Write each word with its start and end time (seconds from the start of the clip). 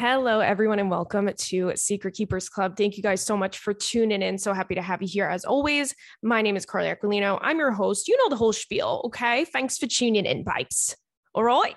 Hello, 0.00 0.38
everyone, 0.38 0.78
and 0.78 0.88
welcome 0.88 1.28
to 1.36 1.72
Secret 1.74 2.14
Keepers 2.14 2.48
Club. 2.48 2.76
Thank 2.76 2.96
you 2.96 3.02
guys 3.02 3.20
so 3.20 3.36
much 3.36 3.58
for 3.58 3.74
tuning 3.74 4.22
in. 4.22 4.38
So 4.38 4.52
happy 4.52 4.76
to 4.76 4.80
have 4.80 5.02
you 5.02 5.08
here 5.08 5.26
as 5.26 5.44
always. 5.44 5.92
My 6.22 6.40
name 6.40 6.54
is 6.54 6.64
Carly 6.64 6.86
Aquilino. 6.86 7.36
I'm 7.42 7.58
your 7.58 7.72
host. 7.72 8.06
You 8.06 8.16
know 8.16 8.28
the 8.28 8.36
whole 8.36 8.52
spiel, 8.52 9.02
okay? 9.06 9.44
Thanks 9.44 9.76
for 9.76 9.88
tuning 9.88 10.24
in, 10.24 10.44
pipes. 10.44 10.94
All 11.34 11.42
right. 11.42 11.74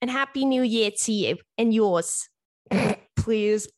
And 0.00 0.10
happy 0.10 0.46
new 0.46 0.62
year 0.62 0.90
to 1.02 1.12
you 1.12 1.36
and 1.58 1.74
yours. 1.74 2.26
Please. 3.18 3.68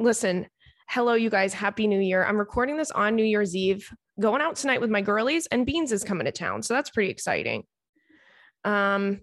Listen, 0.00 0.48
hello, 0.88 1.14
you 1.14 1.30
guys. 1.30 1.54
Happy 1.54 1.86
new 1.86 2.00
year. 2.00 2.24
I'm 2.24 2.38
recording 2.38 2.76
this 2.76 2.90
on 2.90 3.14
New 3.14 3.24
Year's 3.24 3.54
Eve, 3.54 3.88
going 4.18 4.42
out 4.42 4.56
tonight 4.56 4.80
with 4.80 4.90
my 4.90 5.00
girlies, 5.00 5.46
and 5.46 5.64
Beans 5.64 5.92
is 5.92 6.02
coming 6.02 6.24
to 6.24 6.32
town. 6.32 6.64
So 6.64 6.74
that's 6.74 6.90
pretty 6.90 7.10
exciting. 7.10 7.62
Um, 8.64 9.20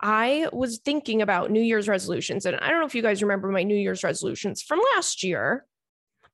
I 0.00 0.48
was 0.52 0.78
thinking 0.78 1.22
about 1.22 1.50
New 1.50 1.60
Year's 1.60 1.88
resolutions, 1.88 2.46
and 2.46 2.56
I 2.56 2.68
don't 2.68 2.80
know 2.80 2.86
if 2.86 2.94
you 2.94 3.02
guys 3.02 3.22
remember 3.22 3.48
my 3.48 3.64
New 3.64 3.76
Year's 3.76 4.04
resolutions 4.04 4.62
from 4.62 4.80
last 4.94 5.22
year, 5.22 5.66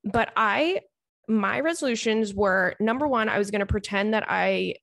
but 0.05 0.33
I, 0.37 0.81
my 1.29 1.61
resolutions 1.61 2.35
were 2.35 2.75
number 2.79 3.09
one, 3.09 3.29
I 3.29 3.39
was 3.39 3.51
going 3.51 3.61
to 3.61 3.67
pretend 3.67 4.13
that 4.13 4.25
I, 4.29 4.75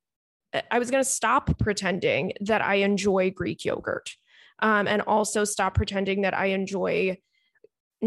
I 0.71 0.79
was 0.79 0.89
going 0.89 1.03
to 1.03 1.09
stop 1.09 1.57
pretending 1.59 2.33
that 2.41 2.61
I 2.63 2.75
enjoy 2.75 3.29
Greek 3.31 3.65
yogurt, 3.65 4.15
um, 4.59 4.87
and 4.87 5.03
also 5.03 5.43
stop 5.43 5.75
pretending 5.75 6.21
that 6.21 6.35
I 6.35 6.48
enjoy 6.48 7.17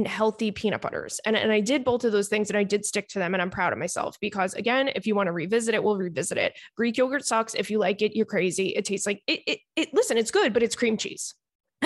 healthy 0.04 0.50
peanut 0.50 0.80
butters. 0.80 1.20
And, 1.24 1.36
and 1.36 1.52
I 1.52 1.60
did 1.60 1.84
both 1.84 2.04
of 2.04 2.10
those 2.10 2.28
things 2.28 2.50
and 2.50 2.56
I 2.56 2.64
did 2.64 2.84
stick 2.84 3.08
to 3.10 3.20
them. 3.20 3.32
And 3.32 3.40
I'm 3.40 3.50
proud 3.50 3.72
of 3.72 3.78
myself 3.78 4.16
because, 4.20 4.54
again, 4.54 4.90
if 4.94 5.06
you 5.06 5.14
want 5.14 5.28
to 5.28 5.32
revisit 5.32 5.74
it, 5.74 5.84
we'll 5.84 5.96
revisit 5.96 6.36
it. 6.36 6.58
Greek 6.76 6.96
yogurt 6.96 7.24
sucks. 7.24 7.54
If 7.54 7.70
you 7.70 7.78
like 7.78 8.02
it, 8.02 8.16
you're 8.16 8.26
crazy. 8.26 8.68
It 8.68 8.84
tastes 8.84 9.06
like 9.06 9.22
it. 9.26 9.40
it, 9.46 9.60
it 9.76 9.94
listen, 9.94 10.18
it's 10.18 10.32
good, 10.32 10.52
but 10.52 10.62
it's 10.62 10.74
cream 10.74 10.96
cheese. 10.96 11.34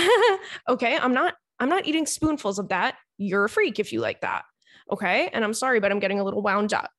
okay. 0.68 0.96
I'm 0.96 1.12
not, 1.12 1.34
I'm 1.60 1.68
not 1.68 1.86
eating 1.86 2.06
spoonfuls 2.06 2.58
of 2.58 2.70
that. 2.70 2.96
You're 3.18 3.44
a 3.44 3.48
freak 3.48 3.78
if 3.78 3.92
you 3.92 4.00
like 4.00 4.22
that. 4.22 4.44
Okay. 4.90 5.28
And 5.32 5.44
I'm 5.44 5.54
sorry, 5.54 5.80
but 5.80 5.92
I'm 5.92 6.00
getting 6.00 6.20
a 6.20 6.24
little 6.24 6.42
wound 6.42 6.72
up. 6.72 6.90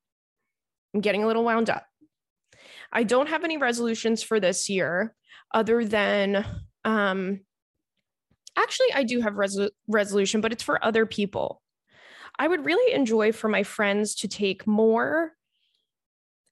I'm 0.94 1.02
getting 1.02 1.24
a 1.24 1.28
little 1.28 1.44
wound 1.44 1.70
up. 1.72 1.86
I 2.92 3.04
don't 3.04 3.30
have 3.30 3.44
any 3.44 3.58
resolutions 3.58 4.22
for 4.22 4.40
this 4.40 4.70
year 4.70 5.16
other 5.54 5.86
than, 5.86 6.46
um, 6.86 7.40
actually 8.60 8.94
i 8.94 9.04
do 9.04 9.22
have 9.22 9.34
resol- 9.34 9.72
resolution 9.88 10.42
but 10.42 10.52
it's 10.52 10.64
for 10.64 10.84
other 10.84 11.06
people. 11.06 11.62
I 12.38 12.48
would 12.48 12.66
really 12.66 12.94
enjoy 12.94 13.34
for 13.34 13.50
my 13.50 13.64
friends 13.64 14.16
to 14.16 14.30
take 14.30 14.66
more 14.66 15.34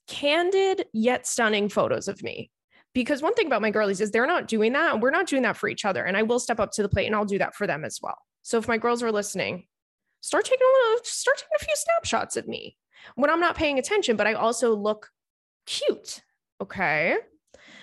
candid 0.08 0.86
yet 0.92 1.26
stunning 1.26 1.70
photos 1.70 2.10
of 2.10 2.22
me. 2.22 2.52
Because 2.94 3.22
one 3.22 3.34
thing 3.36 3.48
about 3.48 3.62
my 3.62 3.72
girlies 3.72 4.02
is 4.02 4.12
they're 4.12 4.28
not 4.28 4.48
doing 4.48 4.74
that 4.74 4.94
and 4.94 5.02
we're 5.02 5.12
not 5.12 5.28
doing 5.28 5.44
that 5.44 5.56
for 5.56 5.70
each 5.70 5.86
other 5.86 6.04
and 6.04 6.18
i 6.18 6.24
will 6.24 6.40
step 6.40 6.60
up 6.60 6.72
to 6.72 6.82
the 6.82 6.90
plate 6.90 7.06
and 7.06 7.16
i'll 7.16 7.26
do 7.26 7.38
that 7.38 7.56
for 7.56 7.68
them 7.68 7.86
as 7.86 8.00
well. 8.02 8.18
So 8.42 8.58
if 8.58 8.68
my 8.68 8.78
girls 8.78 9.04
are 9.04 9.12
listening 9.12 9.68
start 10.22 10.46
taking 10.46 10.66
a 10.66 10.90
little 10.90 11.04
start 11.04 11.38
taking 11.38 11.58
a 11.62 11.64
few 11.64 11.76
snapshots 11.76 12.36
of 12.38 12.48
me 12.48 12.76
when 13.16 13.30
i'm 13.30 13.40
not 13.40 13.56
paying 13.56 13.78
attention 13.78 14.18
but 14.18 14.26
i 14.26 14.34
also 14.34 14.76
look 14.76 15.10
cute 15.68 16.22
okay? 16.62 17.18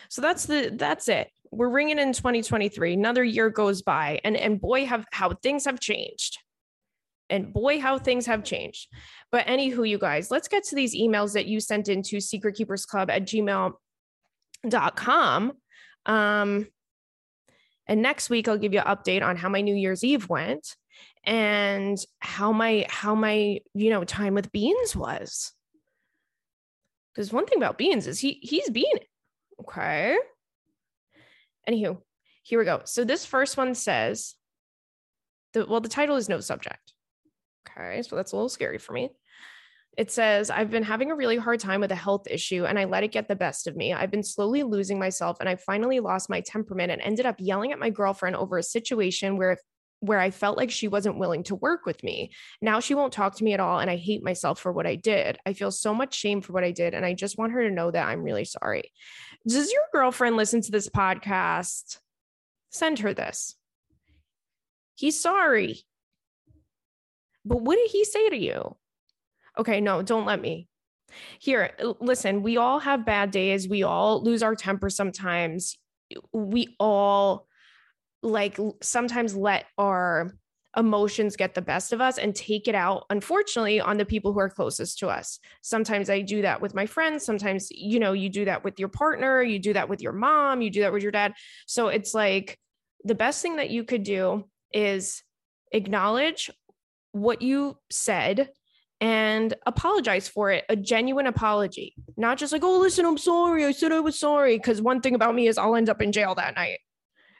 So 0.09 0.21
that's 0.21 0.47
the 0.47 0.71
that's 0.75 1.09
it 1.09 1.31
we're 1.57 1.69
ringing 1.69 1.99
in 1.99 2.13
2023 2.13 2.95
another 2.95 3.25
year 3.25 3.51
goes 3.51 3.83
by 3.83 4.21
and 4.25 4.37
and 4.37 4.61
boy 4.61 4.87
have 4.87 5.05
how 5.13 5.31
things 5.31 5.65
have 5.65 5.81
changed. 5.81 6.39
And 7.31 7.55
boy 7.55 7.81
how 7.81 7.99
things 7.99 8.27
have 8.27 8.45
changed. 8.45 8.89
But 9.33 9.47
anywho 9.47 9.89
you 9.89 9.99
guys 9.99 10.31
let's 10.31 10.49
get 10.49 10.65
to 10.65 10.75
these 10.75 10.95
emails 10.95 11.33
that 11.35 11.47
you 11.47 11.61
sent 11.61 11.89
into 11.89 12.19
secretkeepersclub 12.19 13.11
at 13.11 13.23
gmail.com 13.23 13.73
um 16.07 16.67
and 17.87 18.03
next 18.03 18.29
week 18.29 18.47
i'll 18.47 18.59
give 18.59 18.75
you 18.75 18.81
an 18.81 18.87
update 18.87 19.23
on 19.23 19.37
how 19.37 19.49
my 19.49 19.63
new 19.63 19.75
year's 19.75 20.05
eve 20.05 20.29
went 20.29 20.77
and 21.25 21.99
how 22.19 22.53
my 22.53 22.87
how 22.89 23.15
my 23.15 23.61
you 23.75 23.91
know 23.91 24.05
time 24.05 24.35
with 24.35 24.53
beans 24.53 24.95
was. 24.95 25.53
Because 27.15 27.33
one 27.33 27.47
thing 27.47 27.59
about 27.59 27.79
beans 27.79 28.07
is 28.07 28.19
he 28.19 28.39
he's 28.43 28.69
being 28.71 28.99
okay 29.61 30.17
Anywho, 31.69 31.99
here 32.43 32.59
we 32.59 32.65
go. 32.65 32.83
So 32.85 33.05
this 33.05 33.25
first 33.25 33.57
one 33.57 33.75
says, 33.75 34.35
the, 35.53 35.67
well, 35.67 35.81
the 35.81 35.89
title 35.89 36.17
is 36.17 36.29
no 36.29 36.41
subject. 36.41 36.93
Okay, 37.69 38.03
so 38.03 38.17
that's 38.17 38.33
a 38.33 38.37
little 38.37 38.49
scary 38.49 38.79
for 38.79 38.93
me. 38.93 39.11
It 39.97 40.11
says, 40.11 40.51
I've 40.51 40.71
been 40.71 40.83
having 40.83 41.11
a 41.11 41.15
really 41.15 41.37
hard 41.37 41.61
time 41.61 41.81
with 41.81 41.93
a 41.93 41.97
health 41.97 42.27
issue 42.29 42.65
and 42.65 42.79
I 42.79 42.85
let 42.85 43.05
it 43.05 43.13
get 43.13 43.29
the 43.29 43.37
best 43.37 43.69
of 43.69 43.77
me. 43.77 43.93
I've 43.93 44.11
been 44.11 44.25
slowly 44.25 44.65
losing 44.65 44.99
myself 44.99 45.39
and 45.39 45.49
I 45.49 45.55
finally 45.55 46.01
lost 46.01 46.29
my 46.29 46.41
temperament 46.41 46.91
and 46.91 47.01
ended 47.01 47.27
up 47.27 47.37
yelling 47.39 47.71
at 47.71 47.79
my 47.79 47.91
girlfriend 47.91 48.35
over 48.35 48.59
a 48.59 48.63
situation 48.63 49.37
where 49.37 49.57
where 50.01 50.21
I 50.21 50.31
felt 50.31 50.59
like 50.59 50.71
she 50.71 50.87
wasn't 50.87 51.19
willing 51.19 51.45
to 51.45 51.55
work 51.55 51.87
with 51.87 52.03
me. 52.03 52.31
Now 52.61 52.81
she 52.81 52.95
won't 52.95 53.13
talk 53.13 53.37
to 53.37 53.45
me 53.45 53.55
at 53.55 53.61
all 53.61 53.79
and 53.79 53.91
I 53.91 53.97
hate 53.97 54.23
myself 54.23 54.61
for 54.61 54.71
what 54.71 54.87
I 54.87 54.97
did. 54.97 55.39
I 55.47 55.55
feel 55.55 55.71
so 55.71 55.95
much 55.95 56.15
shame 56.15 56.43
for 56.43 56.53
what 56.53 56.65
I 56.65 56.73
did 56.73 56.93
and 56.93 57.07
I 57.07 57.15
just 57.15 57.39
want 57.39 57.53
her 57.53 57.63
to 57.63 57.75
know 57.75 57.91
that 57.91 58.07
I'm 58.07 58.23
really 58.23 58.45
sorry. 58.45 58.93
Does 59.47 59.73
your 59.73 59.83
girlfriend 59.93 60.37
listen 60.37 60.63
to 60.63 60.71
this 60.71 60.89
podcast? 60.89 61.99
Send 62.71 63.01
her 63.01 63.13
this. 63.13 63.57
He's 64.95 65.21
sorry. 65.21 65.81
But 67.45 67.61
what 67.61 67.77
did 67.77 67.91
he 67.91 68.05
say 68.05 68.31
to 68.31 68.37
you? 68.37 68.77
Okay, 69.59 69.81
no, 69.81 70.03
don't 70.03 70.25
let 70.25 70.41
me. 70.41 70.69
Here, 71.39 71.73
listen, 72.01 72.43
we 72.43 72.57
all 72.57 72.81
have 72.81 73.07
bad 73.07 73.31
days. 73.31 73.69
We 73.69 73.83
all 73.83 74.23
lose 74.23 74.43
our 74.43 74.55
temper 74.55 74.91
sometimes. 74.91 75.77
We 76.33 76.75
all 76.81 77.47
like 78.23 78.59
sometimes 78.81 79.37
let 79.37 79.67
our 79.77 80.33
emotions 80.77 81.37
get 81.37 81.55
the 81.55 81.63
best 81.63 81.93
of 81.93 82.01
us 82.01 82.19
and 82.19 82.35
take 82.35 82.69
it 82.69 82.75
out 82.75 83.05
unfortunately 83.11 83.81
on 83.81 83.97
the 83.97 84.05
people 84.05 84.33
who 84.33 84.41
are 84.41 84.51
closest 84.51 84.99
to 84.99 85.09
us. 85.09 85.39
Sometimes 85.63 86.11
i 86.11 86.21
do 86.21 86.43
that 86.43 86.61
with 86.61 86.75
my 86.75 86.87
friends. 86.87 87.25
Sometimes 87.25 87.69
you 87.71 88.01
know 88.01 88.13
you 88.13 88.29
do 88.29 88.45
that 88.45 88.65
with 88.65 88.79
your 88.79 88.89
partner 88.89 89.43
you 89.43 89.59
do 89.59 89.73
that 89.73 89.89
with 89.89 90.01
your 90.01 90.13
mom 90.13 90.63
you 90.63 90.71
do 90.71 90.81
that 90.81 90.93
with 90.93 91.03
your 91.03 91.13
dad. 91.13 91.35
So 91.67 91.89
it's 91.89 92.15
like 92.15 92.59
the 93.05 93.15
best 93.15 93.43
thing 93.43 93.57
that 93.57 93.71
you 93.71 93.85
could 93.85 94.03
do 94.03 94.45
is 94.73 95.23
acknowledge 95.73 96.51
what 97.13 97.43
you 97.43 97.79
said 97.91 98.51
and 99.01 99.55
apologize 99.67 100.29
for 100.29 100.51
it 100.51 100.65
a 100.69 100.77
genuine 100.77 101.27
apology. 101.27 101.95
Not 102.17 102.39
just 102.39 102.53
like 102.53 102.65
oh 102.65 102.79
listen 102.79 103.05
i'm 103.07 103.19
sorry. 103.19 103.65
I 103.65 103.73
said 103.73 103.93
i 103.93 104.01
was 104.01 104.19
sorry. 104.19 104.57
Because 104.57 104.83
one 104.83 105.01
thing 105.01 105.15
about 105.15 105.35
me 105.35 105.47
is 105.47 105.59
i'll 105.59 105.77
end 105.77 105.89
up 105.89 106.03
in 106.03 106.13
jail 106.13 106.35
that 106.35 106.57
night 106.57 106.79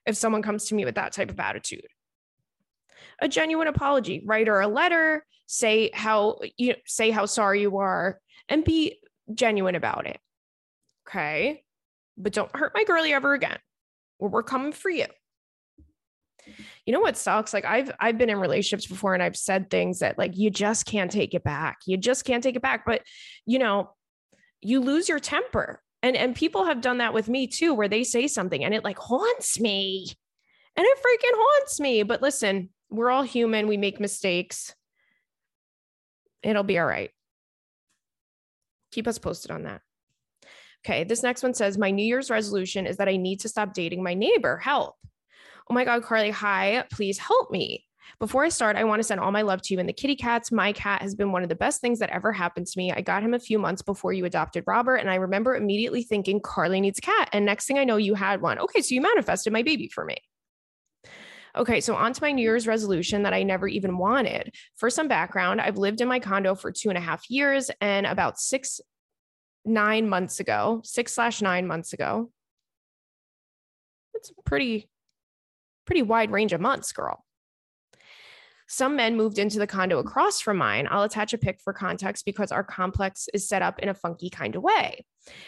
if 0.07 0.17
someone 0.17 0.43
comes 0.43 0.67
to 0.67 0.75
me 0.75 0.85
with 0.85 0.97
that 0.97 1.13
type 1.13 1.31
of 1.31 1.41
attitude 1.41 1.87
a 3.21 3.29
genuine 3.29 3.69
apology. 3.69 4.23
Write 4.25 4.47
her 4.47 4.61
a 4.61 4.69
letter 4.69 5.25
say 5.47 5.91
how 5.93 6.39
you 6.57 6.71
know, 6.71 6.79
say 6.87 7.11
how 7.11 7.27
sorry 7.27 7.61
you 7.61 7.79
are 7.79 8.21
and 8.49 8.65
be 8.65 8.99
genuine 9.33 9.75
about 9.75 10.07
it. 10.07 10.19
Okay? 11.09 11.63
But 12.17 12.33
don't 12.33 12.55
hurt 12.55 12.73
my 12.75 12.85
girlie 12.85 13.13
ever 13.13 13.35
again. 13.35 13.59
Or 14.19 14.29
we're 14.29 14.43
coming 14.43 14.73
for 14.73 14.91
you. 14.91 15.07
You 16.87 16.93
know 16.93 17.01
what 17.01 17.17
sucks? 17.17 17.55
Like 17.55 17.65
i've 17.65 17.91
i've 18.01 18.19
been 18.19 18.31
in 18.31 18.39
relationships 18.39 18.87
before 18.87 19.15
and 19.15 19.23
i've 19.23 19.37
said 19.37 19.71
things 19.71 20.01
that 20.01 20.19
like 20.19 20.37
you 20.37 20.51
just 20.51 20.87
can't 20.87 21.11
take 21.11 21.35
it 21.35 21.45
back. 21.45 21.79
You 21.87 21.97
just 21.97 22.25
can't 22.25 22.43
take 22.43 22.57
it 22.57 22.63
back. 22.63 22.85
But 22.87 23.03
you 23.47 23.59
know 23.59 23.91
you 24.61 24.81
lose 24.81 25.09
your 25.09 25.21
temper. 25.21 25.81
And 26.03 26.17
and 26.17 26.37
people 26.37 26.67
have 26.67 26.83
done 26.83 26.99
that 26.99 27.15
with 27.15 27.29
me 27.29 27.47
too 27.47 27.73
where 27.73 27.89
they 27.89 28.05
say 28.05 28.29
something 28.29 28.63
and 28.63 28.75
it 28.75 28.85
like 28.85 28.99
haunts 28.99 29.59
me. 29.59 30.07
And 30.77 30.85
it 30.87 30.99
freaking 30.99 31.37
haunts 31.37 31.81
me. 31.81 32.03
But 32.03 32.21
listen 32.21 32.69
we're 32.95 33.11
all 33.11 33.23
human 33.23 33.67
we 33.67 33.77
make 33.77 34.01
mistakes 34.01 34.75
it'll 36.43 36.63
be 36.63 36.79
all 36.79 36.87
right 36.87 37.11
keep 38.93 39.09
us 39.09 39.19
posted 39.19 39.51
on 39.51 39.65
that 39.65 39.81
okay 40.85 41.05
this 41.05 41.23
next 41.23 41.43
one 41.43 41.55
says 41.55 41.77
my 41.77 41.91
new 41.91 42.05
year's 42.05 42.31
resolution 42.31 42.87
is 42.87 42.97
that 42.99 43.09
i 43.09 43.17
need 43.17 43.41
to 43.41 43.49
stop 43.49 43.75
dating 43.75 44.03
my 44.03 44.15
neighbor 44.15 44.59
help 44.59 44.95
oh 45.69 45.75
my 45.75 45.85
god 45.85 46.03
carly 46.03 46.31
hi 46.31 46.85
please 46.91 47.19
help 47.19 47.51
me 47.51 47.85
before 48.21 48.45
I 48.45 48.49
start, 48.49 48.77
I 48.77 48.85
want 48.85 49.01
to 49.01 49.05
send 49.05 49.21
all 49.21 49.33
my 49.33 49.43
love 49.43 49.63
to 49.63 49.75
you 49.75 49.81
and 49.81 49.89
the 49.89 49.93
kitty 49.93 50.15
cats. 50.15 50.53
My 50.53 50.73
cat 50.73 51.03
has 51.03 51.15
been 51.15 51.33
one 51.33 51.43
of 51.43 51.49
the 51.49 51.55
best 51.55 51.81
things 51.81 51.99
that 51.99 52.11
ever 52.11 52.33
happened 52.33 52.67
to 52.67 52.79
me. 52.79 52.93
I 52.93 53.01
got 53.01 53.23
him 53.23 53.35
a 53.35 53.41
few 53.41 53.59
months 53.59 53.83
before 53.83 54.13
you 54.13 54.25
adopted 54.25 54.65
Robert, 54.67 54.97
and 54.97 55.11
I 55.11 55.17
remember 55.17 55.57
immediately 55.57 56.03
thinking, 56.03 56.41
Carly 56.41 56.81
needs 56.81 56.99
a 56.99 57.03
cat. 57.03 57.31
And 57.33 57.45
next 57.45 57.67
thing 57.67 57.79
I 57.79 57.85
know, 57.85 57.97
you 57.97 58.15
had 58.15 58.41
one. 58.41 58.59
Okay, 58.59 58.83
so 58.83 58.95
you 58.95 59.01
manifested 59.01 59.53
my 59.53 59.63
baby 59.63 59.89
for 59.89 60.05
me. 60.05 60.19
Okay, 61.57 61.81
so 61.81 61.95
on 61.95 62.13
to 62.13 62.23
my 62.23 62.33
New 62.33 62.37
mm-hmm. 62.37 62.43
Year's 62.43 62.67
resolution 62.67 63.23
that 63.23 63.33
I 63.33 63.43
never 63.43 63.69
even 63.69 63.97
wanted. 63.97 64.55
For 64.77 64.91
some 64.91 65.09
background, 65.09 65.61
I've 65.61 65.79
lived 65.79 66.01
in 66.01 66.09
my 66.09 66.19
condo 66.19 66.55
for 66.55 66.73
two 66.73 66.89
and 66.89 66.99
a 66.99 67.01
half 67.01 67.31
years, 67.31 67.71
and 67.81 68.07
about 68.07 68.39
six, 68.39 68.81
nine 69.65 70.09
months 70.09 70.41
ago, 70.41 70.81
six 70.85 71.13
slash 71.15 71.41
nine 71.41 71.67
months 71.67 71.93
ago, 71.93 72.31
it's 74.15 74.31
a 74.31 74.43
pretty, 74.45 74.89
pretty 75.87 76.03
wide 76.03 76.31
range 76.31 76.53
of 76.53 76.61
months, 76.61 76.93
girl 76.93 77.24
Some 78.75 78.97
men 78.97 79.17
moved 79.17 79.39
into 79.39 79.61
the 79.61 79.69
condo 79.69 80.01
across 80.01 80.41
from 80.41 80.57
mine. 80.57 80.89
I'll 80.91 81.05
attach 81.05 81.33
a 81.33 81.39
pic 81.39 81.61
for 81.63 81.73
context 81.73 82.25
because 82.25 82.51
our 82.51 82.65
complex 82.65 83.29
is 83.33 83.47
set 83.47 83.63
up 83.63 83.79
in 83.79 83.89
a 83.89 83.95
funky 83.95 84.29
kind 84.29 84.57
of 84.57 84.65
way. 84.65 85.07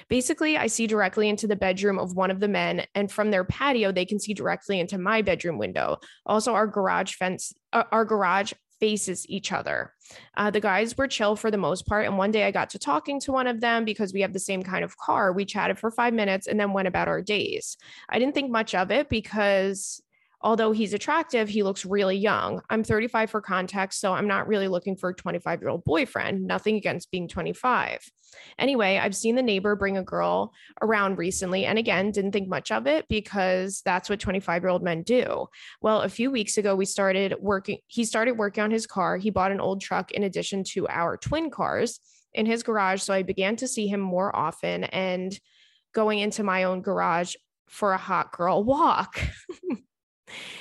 Basically, 0.08 0.56
I 0.56 0.68
see 0.68 0.86
directly 0.86 1.28
into 1.28 1.48
the 1.48 1.56
bedroom 1.56 1.98
of 1.98 2.14
one 2.14 2.30
of 2.30 2.38
the 2.38 2.46
men, 2.46 2.86
and 2.94 3.10
from 3.10 3.32
their 3.32 3.42
patio, 3.42 3.90
they 3.90 4.04
can 4.04 4.20
see 4.20 4.32
directly 4.32 4.78
into 4.78 4.96
my 4.96 5.22
bedroom 5.22 5.58
window. 5.58 5.96
Also, 6.24 6.54
our 6.54 6.68
garage 6.68 7.14
fence, 7.14 7.52
uh, 7.72 7.82
our 7.90 8.04
garage 8.04 8.52
faces 8.78 9.28
each 9.28 9.50
other. 9.50 9.92
Uh, 10.36 10.52
the 10.52 10.60
guys 10.60 10.96
were 10.96 11.08
chill 11.08 11.34
for 11.34 11.50
the 11.50 11.58
most 11.58 11.84
part. 11.84 12.06
And 12.06 12.18
one 12.18 12.30
day 12.30 12.44
I 12.44 12.52
got 12.52 12.70
to 12.70 12.78
talking 12.78 13.18
to 13.20 13.32
one 13.32 13.48
of 13.48 13.60
them 13.60 13.84
because 13.84 14.12
we 14.12 14.20
have 14.20 14.34
the 14.34 14.38
same 14.38 14.62
kind 14.62 14.84
of 14.84 14.96
car. 14.96 15.32
We 15.32 15.44
chatted 15.44 15.80
for 15.80 15.90
five 15.90 16.14
minutes 16.14 16.46
and 16.46 16.60
then 16.60 16.72
went 16.72 16.86
about 16.86 17.08
our 17.08 17.22
days. 17.22 17.76
I 18.08 18.20
didn't 18.20 18.34
think 18.34 18.52
much 18.52 18.74
of 18.74 18.92
it 18.92 19.08
because 19.08 20.00
although 20.46 20.70
he's 20.70 20.94
attractive, 20.94 21.48
he 21.48 21.64
looks 21.64 21.84
really 21.84 22.16
young. 22.16 22.62
I'm 22.70 22.84
35 22.84 23.30
for 23.30 23.40
context, 23.40 24.00
so 24.00 24.12
I'm 24.12 24.28
not 24.28 24.46
really 24.46 24.68
looking 24.68 24.94
for 24.94 25.10
a 25.10 25.14
25 25.14 25.60
year 25.60 25.70
old 25.70 25.84
boyfriend. 25.84 26.46
Nothing 26.46 26.76
against 26.76 27.10
being 27.10 27.26
25. 27.26 27.98
Anyway, 28.56 28.96
I've 28.96 29.16
seen 29.16 29.34
the 29.34 29.42
neighbor 29.42 29.74
bring 29.74 29.96
a 29.96 30.04
girl 30.04 30.52
around 30.80 31.18
recently, 31.18 31.64
and 31.64 31.80
again, 31.80 32.12
didn't 32.12 32.30
think 32.30 32.48
much 32.48 32.70
of 32.70 32.86
it 32.86 33.06
because 33.08 33.82
that's 33.84 34.08
what 34.08 34.20
25 34.20 34.62
year 34.62 34.68
old 34.68 34.84
men 34.84 35.02
do. 35.02 35.46
Well, 35.80 36.02
a 36.02 36.08
few 36.08 36.30
weeks 36.30 36.58
ago, 36.58 36.76
we 36.76 36.84
started 36.84 37.34
working, 37.40 37.78
he 37.88 38.04
started 38.04 38.38
working 38.38 38.62
on 38.62 38.70
his 38.70 38.86
car. 38.86 39.16
He 39.16 39.30
bought 39.30 39.50
an 39.50 39.60
old 39.60 39.80
truck 39.80 40.12
in 40.12 40.22
addition 40.22 40.62
to 40.74 40.86
our 40.86 41.16
twin 41.16 41.50
cars 41.50 41.98
in 42.34 42.46
his 42.46 42.62
garage. 42.62 43.02
So 43.02 43.12
I 43.12 43.24
began 43.24 43.56
to 43.56 43.66
see 43.66 43.88
him 43.88 44.00
more 44.00 44.34
often 44.34 44.84
and 44.84 45.36
going 45.92 46.20
into 46.20 46.44
my 46.44 46.62
own 46.62 46.82
garage 46.82 47.34
for 47.68 47.92
a 47.92 47.98
hot 47.98 48.30
girl 48.30 48.62
walk. 48.62 49.18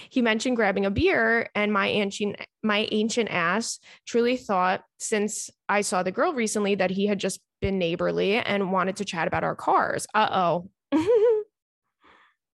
he 0.10 0.22
mentioned 0.22 0.56
grabbing 0.56 0.86
a 0.86 0.92
beer 0.92 1.50
and 1.56 1.74
my 1.74 1.88
ancient 1.88 2.36
my 2.64 2.88
ancient 2.92 3.30
ass 3.32 3.80
truly 4.06 4.38
thought 4.38 4.84
since 5.00 5.50
i 5.68 5.82
saw 5.82 6.04
the 6.04 6.12
girl 6.12 6.34
recently 6.34 6.76
that 6.76 6.92
he 6.92 7.08
had 7.08 7.20
just 7.20 7.42
been 7.66 7.80
neighborly 7.80 8.36
and 8.36 8.72
wanted 8.72 8.98
to 8.98 9.06
chat 9.06 9.28
about 9.28 9.44
our 9.44 9.56
cars. 9.56 10.06
Uh-oh. 10.14 10.70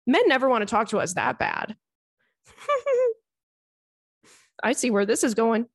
Men 0.06 0.28
never 0.28 0.48
want 0.48 0.62
to 0.62 0.66
talk 0.66 0.90
to 0.90 0.98
us 0.98 1.14
that 1.14 1.36
bad. 1.38 1.74
I 4.62 4.72
see 4.72 4.92
where 4.92 5.06
this 5.06 5.24
is 5.24 5.34
going 5.34 5.66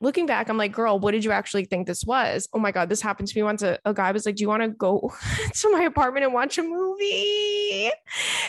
looking 0.00 0.26
back, 0.26 0.48
I'm 0.48 0.56
like, 0.56 0.72
girl, 0.72 0.98
what 0.98 1.12
did 1.12 1.24
you 1.24 1.30
actually 1.30 1.64
think 1.64 1.86
this 1.86 2.04
was? 2.04 2.48
Oh 2.52 2.58
my 2.58 2.72
God, 2.72 2.88
this 2.88 3.02
happened 3.02 3.28
to 3.28 3.38
me 3.38 3.42
once. 3.42 3.62
A, 3.62 3.78
a 3.84 3.92
guy 3.92 4.12
was 4.12 4.26
like, 4.26 4.36
Do 4.36 4.42
you 4.42 4.48
want 4.48 4.62
to 4.62 4.68
go 4.68 5.12
to 5.52 5.70
my 5.70 5.82
apartment 5.82 6.24
and 6.24 6.34
watch 6.34 6.58
a 6.58 6.62
movie? 6.62 7.90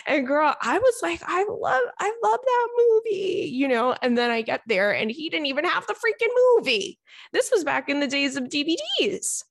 And 0.06 0.26
girl, 0.26 0.54
I 0.60 0.78
was 0.78 0.94
like, 1.02 1.20
I 1.24 1.44
love, 1.44 1.82
I 1.98 2.12
love 2.22 2.40
that 2.42 2.68
movie, 2.76 3.50
you 3.52 3.68
know? 3.68 3.94
And 4.02 4.16
then 4.16 4.30
I 4.30 4.42
get 4.42 4.62
there 4.66 4.92
and 4.92 5.10
he 5.10 5.28
didn't 5.28 5.46
even 5.46 5.64
have 5.64 5.86
the 5.86 5.94
freaking 5.94 6.32
movie. 6.56 6.98
This 7.32 7.50
was 7.50 7.64
back 7.64 7.88
in 7.88 8.00
the 8.00 8.06
days 8.06 8.36
of 8.36 8.44
DVDs. 8.44 9.44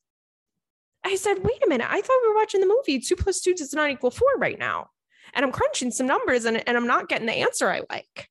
I 1.03 1.15
said, 1.15 1.43
wait 1.43 1.63
a 1.65 1.69
minute, 1.69 1.87
I 1.89 2.01
thought 2.01 2.19
we 2.21 2.29
were 2.29 2.35
watching 2.35 2.61
the 2.61 2.67
movie. 2.67 2.99
Two 2.99 3.15
plus 3.15 3.41
two 3.41 3.53
does 3.53 3.73
not 3.73 3.89
equal 3.89 4.11
four 4.11 4.29
right 4.37 4.59
now. 4.59 4.89
And 5.33 5.45
I'm 5.45 5.51
crunching 5.51 5.91
some 5.91 6.07
numbers 6.07 6.45
and, 6.45 6.67
and 6.67 6.77
I'm 6.77 6.87
not 6.87 7.09
getting 7.09 7.27
the 7.27 7.33
answer 7.33 7.69
I 7.69 7.81
like. 7.89 8.30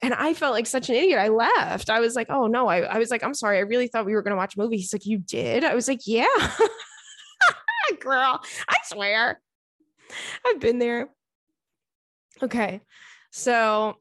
And 0.00 0.14
I 0.14 0.32
felt 0.34 0.54
like 0.54 0.66
such 0.66 0.88
an 0.88 0.94
idiot. 0.94 1.18
I 1.18 1.28
left. 1.28 1.90
I 1.90 2.00
was 2.00 2.14
like, 2.14 2.28
oh 2.30 2.46
no, 2.46 2.68
I, 2.68 2.80
I 2.82 2.98
was 2.98 3.10
like, 3.10 3.24
I'm 3.24 3.34
sorry. 3.34 3.58
I 3.58 3.62
really 3.62 3.88
thought 3.88 4.06
we 4.06 4.14
were 4.14 4.22
going 4.22 4.32
to 4.32 4.36
watch 4.36 4.56
a 4.56 4.60
movie. 4.60 4.76
He's 4.76 4.92
like, 4.92 5.06
you 5.06 5.18
did? 5.18 5.64
I 5.64 5.74
was 5.74 5.88
like, 5.88 6.00
yeah. 6.06 6.26
Girl, 8.00 8.40
I 8.68 8.76
swear. 8.84 9.40
I've 10.46 10.60
been 10.60 10.78
there. 10.78 11.08
Okay. 12.42 12.80
So, 13.32 13.96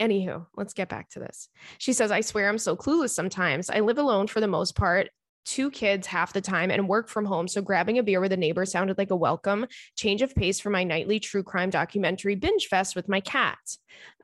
anywho, 0.00 0.46
let's 0.56 0.72
get 0.72 0.88
back 0.88 1.10
to 1.10 1.18
this. 1.18 1.48
She 1.78 1.92
says, 1.92 2.10
I 2.10 2.22
swear 2.22 2.48
I'm 2.48 2.58
so 2.58 2.76
clueless 2.76 3.10
sometimes. 3.10 3.68
I 3.68 3.80
live 3.80 3.98
alone 3.98 4.26
for 4.26 4.40
the 4.40 4.48
most 4.48 4.74
part 4.74 5.10
two 5.46 5.70
kids 5.70 6.06
half 6.06 6.32
the 6.32 6.40
time 6.40 6.70
and 6.70 6.88
work 6.88 7.08
from 7.08 7.24
home. 7.24 7.48
So 7.48 7.62
grabbing 7.62 7.98
a 7.98 8.02
beer 8.02 8.20
with 8.20 8.32
a 8.32 8.36
neighbor 8.36 8.66
sounded 8.66 8.98
like 8.98 9.10
a 9.10 9.16
welcome 9.16 9.66
change 9.96 10.20
of 10.20 10.34
pace 10.34 10.60
for 10.60 10.70
my 10.70 10.84
nightly 10.84 11.20
true 11.20 11.42
crime 11.42 11.70
documentary 11.70 12.34
binge 12.34 12.66
fest 12.66 12.94
with 12.94 13.08
my 13.08 13.20
cat. 13.20 13.58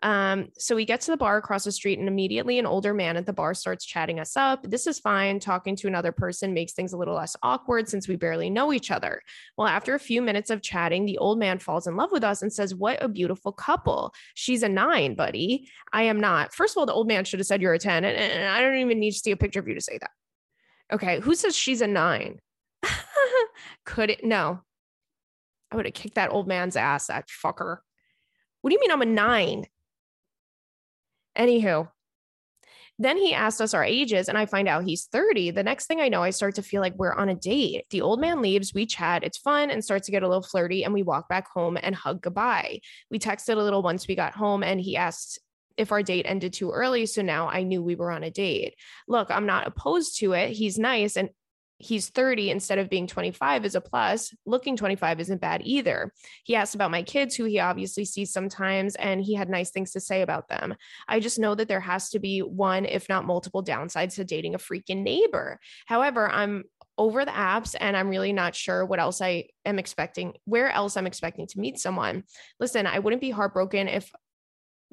Um, 0.02 0.48
so 0.58 0.74
we 0.74 0.84
get 0.84 1.00
to 1.02 1.12
the 1.12 1.16
bar 1.16 1.36
across 1.36 1.64
the 1.64 1.72
street, 1.72 1.98
and 1.98 2.08
immediately 2.08 2.58
an 2.58 2.66
older 2.66 2.92
man 2.92 3.16
at 3.16 3.24
the 3.24 3.32
bar 3.32 3.54
starts 3.54 3.84
chatting 3.84 4.18
us 4.18 4.36
up. 4.36 4.68
This 4.68 4.86
is 4.86 4.98
fine. 4.98 5.38
Talking 5.38 5.76
to 5.76 5.86
another 5.86 6.10
person 6.10 6.52
makes 6.52 6.72
things 6.72 6.92
a 6.92 6.96
little 6.96 7.14
less 7.14 7.36
awkward 7.42 7.88
since 7.88 8.08
we 8.08 8.16
barely 8.16 8.50
know 8.50 8.72
each 8.72 8.90
other. 8.90 9.22
Well, 9.56 9.68
after 9.68 9.94
a 9.94 10.00
few 10.00 10.20
minutes 10.20 10.50
of 10.50 10.60
chatting, 10.60 11.06
the 11.06 11.18
old 11.18 11.38
man 11.38 11.60
falls 11.60 11.86
in 11.86 11.96
love 11.96 12.10
with 12.10 12.24
us 12.24 12.42
and 12.42 12.52
says, 12.52 12.74
What 12.74 13.02
a 13.02 13.08
beautiful 13.08 13.52
couple. 13.52 14.12
She's 14.34 14.64
a 14.64 14.68
nine, 14.68 15.14
buddy. 15.14 15.68
I 15.92 16.02
am 16.02 16.18
not. 16.20 16.52
First 16.52 16.76
of 16.76 16.80
all, 16.80 16.86
the 16.86 16.92
old 16.92 17.06
man 17.06 17.24
should 17.24 17.38
have 17.38 17.46
said 17.46 17.62
you're 17.62 17.74
a 17.74 17.78
10, 17.78 18.04
and, 18.04 18.16
and 18.16 18.48
I 18.48 18.60
don't 18.60 18.76
even 18.76 18.98
need 18.98 19.12
to 19.12 19.18
see 19.18 19.30
a 19.30 19.36
picture 19.36 19.60
of 19.60 19.68
you 19.68 19.74
to 19.74 19.80
say 19.80 19.98
that. 19.98 20.10
Okay, 20.92 21.20
who 21.20 21.34
says 21.34 21.56
she's 21.56 21.80
a 21.80 21.86
nine? 21.86 22.38
Could 23.86 24.10
it? 24.10 24.24
No. 24.24 24.60
I 25.70 25.76
would 25.76 25.86
have 25.86 25.94
kicked 25.94 26.16
that 26.16 26.30
old 26.30 26.46
man's 26.46 26.76
ass, 26.76 27.06
that 27.06 27.28
fucker. 27.28 27.78
What 28.60 28.70
do 28.70 28.74
you 28.74 28.80
mean 28.80 28.90
I'm 28.90 29.02
a 29.02 29.06
nine? 29.06 29.64
Anywho, 31.36 31.88
then 32.98 33.16
he 33.16 33.32
asked 33.32 33.60
us 33.62 33.72
our 33.72 33.82
ages, 33.82 34.28
and 34.28 34.36
I 34.36 34.44
find 34.44 34.68
out 34.68 34.84
he's 34.84 35.06
30. 35.06 35.52
The 35.52 35.62
next 35.62 35.86
thing 35.86 36.00
I 36.00 36.08
know, 36.08 36.22
I 36.22 36.30
start 36.30 36.54
to 36.56 36.62
feel 36.62 36.82
like 36.82 36.94
we're 36.96 37.14
on 37.14 37.30
a 37.30 37.34
date. 37.34 37.86
The 37.90 38.02
old 38.02 38.20
man 38.20 38.42
leaves, 38.42 38.74
we 38.74 38.84
chat, 38.84 39.24
it's 39.24 39.38
fun, 39.38 39.70
and 39.70 39.82
starts 39.82 40.06
to 40.06 40.12
get 40.12 40.22
a 40.22 40.28
little 40.28 40.42
flirty, 40.42 40.84
and 40.84 40.92
we 40.92 41.02
walk 41.02 41.28
back 41.28 41.48
home 41.48 41.78
and 41.82 41.94
hug 41.94 42.20
goodbye. 42.20 42.80
We 43.10 43.18
texted 43.18 43.56
a 43.56 43.62
little 43.62 43.82
once 43.82 44.06
we 44.06 44.14
got 44.14 44.34
home, 44.34 44.62
and 44.62 44.78
he 44.78 44.96
asked 44.96 45.40
if 45.76 45.92
our 45.92 46.02
date 46.02 46.26
ended 46.28 46.52
too 46.52 46.70
early. 46.70 47.06
So 47.06 47.22
now 47.22 47.48
I 47.48 47.62
knew 47.62 47.82
we 47.82 47.94
were 47.94 48.10
on 48.10 48.24
a 48.24 48.30
date. 48.30 48.74
Look, 49.08 49.30
I'm 49.30 49.46
not 49.46 49.66
opposed 49.66 50.18
to 50.20 50.32
it. 50.32 50.50
He's 50.50 50.78
nice 50.78 51.16
and 51.16 51.30
he's 51.82 52.10
30 52.10 52.50
instead 52.50 52.78
of 52.78 52.88
being 52.88 53.06
25 53.06 53.64
is 53.64 53.74
a 53.74 53.80
plus. 53.80 54.32
Looking 54.46 54.76
25 54.76 55.20
isn't 55.20 55.40
bad 55.40 55.62
either. 55.64 56.12
He 56.44 56.54
asked 56.54 56.74
about 56.74 56.92
my 56.92 57.02
kids, 57.02 57.34
who 57.34 57.44
he 57.44 57.58
obviously 57.58 58.04
sees 58.04 58.32
sometimes, 58.32 58.94
and 58.94 59.20
he 59.20 59.34
had 59.34 59.50
nice 59.50 59.70
things 59.70 59.90
to 59.92 60.00
say 60.00 60.22
about 60.22 60.48
them. 60.48 60.76
I 61.08 61.18
just 61.18 61.40
know 61.40 61.54
that 61.56 61.68
there 61.68 61.80
has 61.80 62.10
to 62.10 62.20
be 62.20 62.40
one, 62.40 62.84
if 62.84 63.08
not 63.08 63.26
multiple, 63.26 63.64
downsides 63.64 64.14
to 64.14 64.24
dating 64.24 64.54
a 64.54 64.58
freaking 64.58 65.02
neighbor. 65.02 65.58
However, 65.86 66.28
I'm 66.28 66.64
over 66.98 67.24
the 67.24 67.32
apps 67.32 67.74
and 67.78 67.96
I'm 67.96 68.08
really 68.08 68.32
not 68.32 68.54
sure 68.54 68.84
what 68.84 69.00
else 69.00 69.20
I 69.20 69.48
am 69.64 69.78
expecting, 69.78 70.34
where 70.44 70.70
else 70.70 70.96
I'm 70.96 71.06
expecting 71.06 71.46
to 71.48 71.58
meet 71.58 71.78
someone. 71.78 72.22
Listen, 72.60 72.86
I 72.86 73.00
wouldn't 73.00 73.22
be 73.22 73.30
heartbroken 73.30 73.88
if 73.88 74.10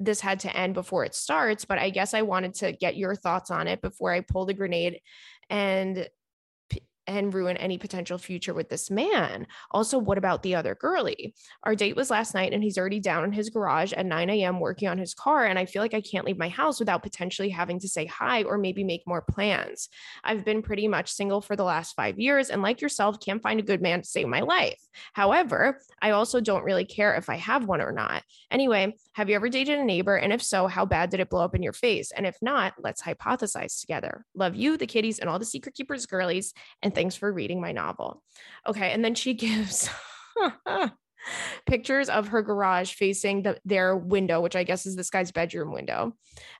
this 0.00 0.20
had 0.20 0.40
to 0.40 0.56
end 0.56 0.74
before 0.74 1.04
it 1.04 1.14
starts, 1.14 1.64
but 1.64 1.78
I 1.78 1.90
guess 1.90 2.14
I 2.14 2.22
wanted 2.22 2.54
to 2.54 2.72
get 2.72 2.96
your 2.96 3.14
thoughts 3.14 3.50
on 3.50 3.68
it 3.68 3.82
before 3.82 4.12
I 4.12 4.22
pull 4.22 4.46
the 4.46 4.54
grenade 4.54 5.00
and 5.50 6.08
and 7.10 7.34
ruin 7.34 7.56
any 7.56 7.76
potential 7.76 8.18
future 8.18 8.54
with 8.54 8.68
this 8.68 8.90
man. 8.90 9.46
Also, 9.70 9.98
what 9.98 10.18
about 10.18 10.42
the 10.42 10.54
other 10.54 10.74
girlie? 10.74 11.34
Our 11.64 11.74
date 11.74 11.96
was 11.96 12.10
last 12.10 12.34
night 12.34 12.52
and 12.52 12.62
he's 12.62 12.78
already 12.78 13.00
down 13.00 13.24
in 13.24 13.32
his 13.32 13.50
garage 13.50 13.92
at 13.92 14.06
9 14.06 14.30
a.m. 14.30 14.60
working 14.60 14.88
on 14.88 14.98
his 14.98 15.14
car. 15.14 15.44
And 15.44 15.58
I 15.58 15.66
feel 15.66 15.82
like 15.82 15.94
I 15.94 16.00
can't 16.00 16.24
leave 16.24 16.38
my 16.38 16.48
house 16.48 16.78
without 16.78 17.02
potentially 17.02 17.48
having 17.48 17.80
to 17.80 17.88
say 17.88 18.06
hi 18.06 18.44
or 18.44 18.58
maybe 18.58 18.84
make 18.84 19.02
more 19.06 19.22
plans. 19.22 19.88
I've 20.22 20.44
been 20.44 20.62
pretty 20.62 20.86
much 20.88 21.10
single 21.10 21.40
for 21.40 21.56
the 21.56 21.64
last 21.64 21.96
five 21.96 22.18
years 22.18 22.50
and, 22.50 22.62
like 22.62 22.80
yourself, 22.80 23.18
can't 23.20 23.42
find 23.42 23.58
a 23.58 23.64
good 23.64 23.82
man 23.82 24.02
to 24.02 24.08
save 24.08 24.28
my 24.28 24.40
life. 24.40 24.80
However, 25.12 25.80
I 26.00 26.10
also 26.10 26.40
don't 26.40 26.64
really 26.64 26.84
care 26.84 27.14
if 27.14 27.28
I 27.28 27.36
have 27.36 27.66
one 27.66 27.80
or 27.80 27.92
not. 27.92 28.22
Anyway, 28.50 28.94
have 29.14 29.28
you 29.28 29.36
ever 29.36 29.48
dated 29.48 29.78
a 29.78 29.84
neighbor? 29.84 30.16
And 30.16 30.32
if 30.32 30.42
so, 30.42 30.66
how 30.66 30.86
bad 30.86 31.10
did 31.10 31.20
it 31.20 31.30
blow 31.30 31.44
up 31.44 31.54
in 31.54 31.62
your 31.62 31.72
face? 31.72 32.12
And 32.12 32.26
if 32.26 32.36
not, 32.40 32.74
let's 32.78 33.02
hypothesize 33.02 33.80
together. 33.80 34.24
Love 34.34 34.54
you, 34.54 34.76
the 34.76 34.86
kitties, 34.86 35.18
and 35.18 35.28
all 35.28 35.38
the 35.38 35.44
secret 35.44 35.74
keepers 35.74 36.06
girlies. 36.06 36.52
And 36.82 36.94
thanks 37.00 37.16
for 37.16 37.32
reading 37.32 37.62
my 37.62 37.72
novel. 37.72 38.22
Okay. 38.66 38.92
And 38.92 39.02
then 39.02 39.14
she 39.14 39.32
gives 39.46 39.88
pictures 41.66 42.10
of 42.10 42.28
her 42.28 42.42
garage 42.42 42.92
facing 42.92 43.42
the, 43.42 43.58
their 43.64 43.96
window, 43.96 44.42
which 44.42 44.54
I 44.54 44.64
guess 44.64 44.84
is 44.84 44.96
this 44.96 45.08
guy's 45.08 45.32
bedroom 45.32 45.72
window. 45.72 46.12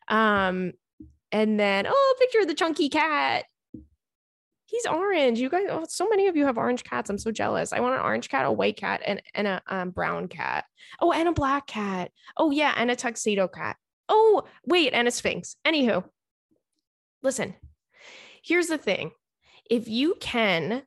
Um, 0.08 0.72
and 1.30 1.60
then, 1.60 1.86
oh, 1.86 2.16
picture 2.18 2.40
of 2.40 2.48
the 2.48 2.54
chunky 2.54 2.88
cat. 2.88 3.44
He's 4.64 4.86
orange. 4.86 5.40
You 5.40 5.50
guys, 5.50 5.66
oh, 5.68 5.84
so 5.86 6.08
many 6.08 6.26
of 6.28 6.36
you 6.36 6.46
have 6.46 6.56
orange 6.56 6.84
cats. 6.84 7.10
I'm 7.10 7.18
so 7.18 7.30
jealous. 7.30 7.74
I 7.74 7.80
want 7.80 7.96
an 7.96 8.00
orange 8.00 8.30
cat, 8.30 8.46
a 8.46 8.52
white 8.52 8.78
cat, 8.78 9.02
and, 9.04 9.20
and 9.34 9.46
a 9.46 9.62
um, 9.66 9.90
brown 9.90 10.28
cat. 10.28 10.64
Oh, 11.00 11.12
and 11.12 11.28
a 11.28 11.32
black 11.32 11.66
cat. 11.66 12.12
Oh, 12.38 12.50
yeah, 12.50 12.72
and 12.76 12.90
a 12.90 12.96
tuxedo 12.96 13.46
cat. 13.46 13.76
Oh, 14.08 14.44
wait, 14.64 14.94
and 14.94 15.06
a 15.06 15.10
Sphynx. 15.10 15.56
Anywho, 15.66 16.04
listen, 17.22 17.54
here's 18.42 18.68
the 18.68 18.78
thing 18.78 19.10
if 19.70 19.88
you 19.88 20.16
can, 20.20 20.82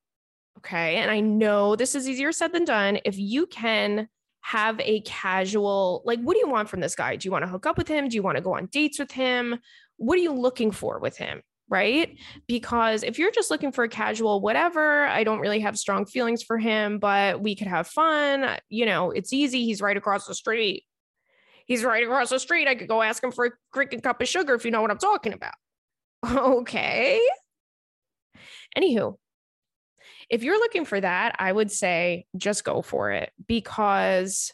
okay, 0.60 0.98
and 0.98 1.10
I 1.10 1.22
know 1.22 1.76
this 1.76 1.96
is 1.96 2.08
easier 2.08 2.32
said 2.32 2.52
than 2.52 2.66
done, 2.66 3.00
if 3.06 3.18
you 3.18 3.48
can 3.48 4.10
have 4.42 4.80
a 4.82 5.00
casual, 5.02 6.04
like, 6.06 6.20
what 6.20 6.34
do 6.34 6.40
you 6.40 6.50
want 6.50 6.70
from 6.70 6.82
this 6.82 6.96
guy? 6.96 7.16
Do 7.16 7.26
you 7.26 7.32
want 7.32 7.46
to 7.46 7.50
hook 7.50 7.66
up 7.66 7.78
with 7.78 7.88
him? 7.88 8.10
Do 8.10 8.16
you 8.16 8.22
want 8.22 8.36
to 8.36 8.44
go 8.44 8.56
on 8.56 8.68
dates 8.68 9.00
with 9.00 9.12
him? 9.12 9.58
What 9.98 10.20
are 10.20 10.22
you 10.22 10.34
looking 10.34 10.72
for 10.72 11.00
with 11.00 11.18
him? 11.18 11.42
Right. 11.70 12.20
Because 12.46 13.04
if 13.04 13.18
you're 13.18 13.32
just 13.32 13.50
looking 13.50 13.72
for 13.72 13.86
a 13.86 13.90
casual, 13.90 14.42
whatever, 14.42 15.06
I 15.06 15.24
don't 15.24 15.40
really 15.40 15.62
have 15.62 15.78
strong 15.78 16.06
feelings 16.06 16.44
for 16.44 16.58
him, 16.58 17.00
but 17.00 17.42
we 17.42 17.56
could 17.56 17.68
have 17.68 17.88
fun. 17.88 18.58
You 18.70 18.86
know, 18.86 19.12
it's 19.12 19.32
easy. 19.32 19.64
He's 19.64 19.82
right 19.82 19.96
across 19.96 20.28
the 20.28 20.36
street. 20.36 20.84
He's 21.66 21.86
right 21.86 22.04
across 22.04 22.30
the 22.30 22.40
street. 22.40 22.68
I 22.68 22.76
could 22.76 22.90
go 22.90 23.02
ask 23.02 23.24
him 23.24 23.32
for 23.32 23.46
a 23.46 23.52
freaking 23.74 24.04
cup 24.04 24.22
of 24.22 24.28
sugar 24.28 24.54
if 24.54 24.66
you 24.66 24.72
know 24.72 24.82
what 24.82 24.92
I'm 24.92 24.98
talking 24.98 25.34
about. 25.34 25.54
Okay. 26.26 27.22
Anywho, 28.78 29.16
if 30.30 30.44
you're 30.44 30.60
looking 30.60 30.86
for 30.86 31.00
that, 31.00 31.36
I 31.40 31.52
would 31.52 31.72
say 31.72 32.26
just 32.38 32.64
go 32.64 32.82
for 32.82 33.12
it 33.12 33.32
because 33.48 34.54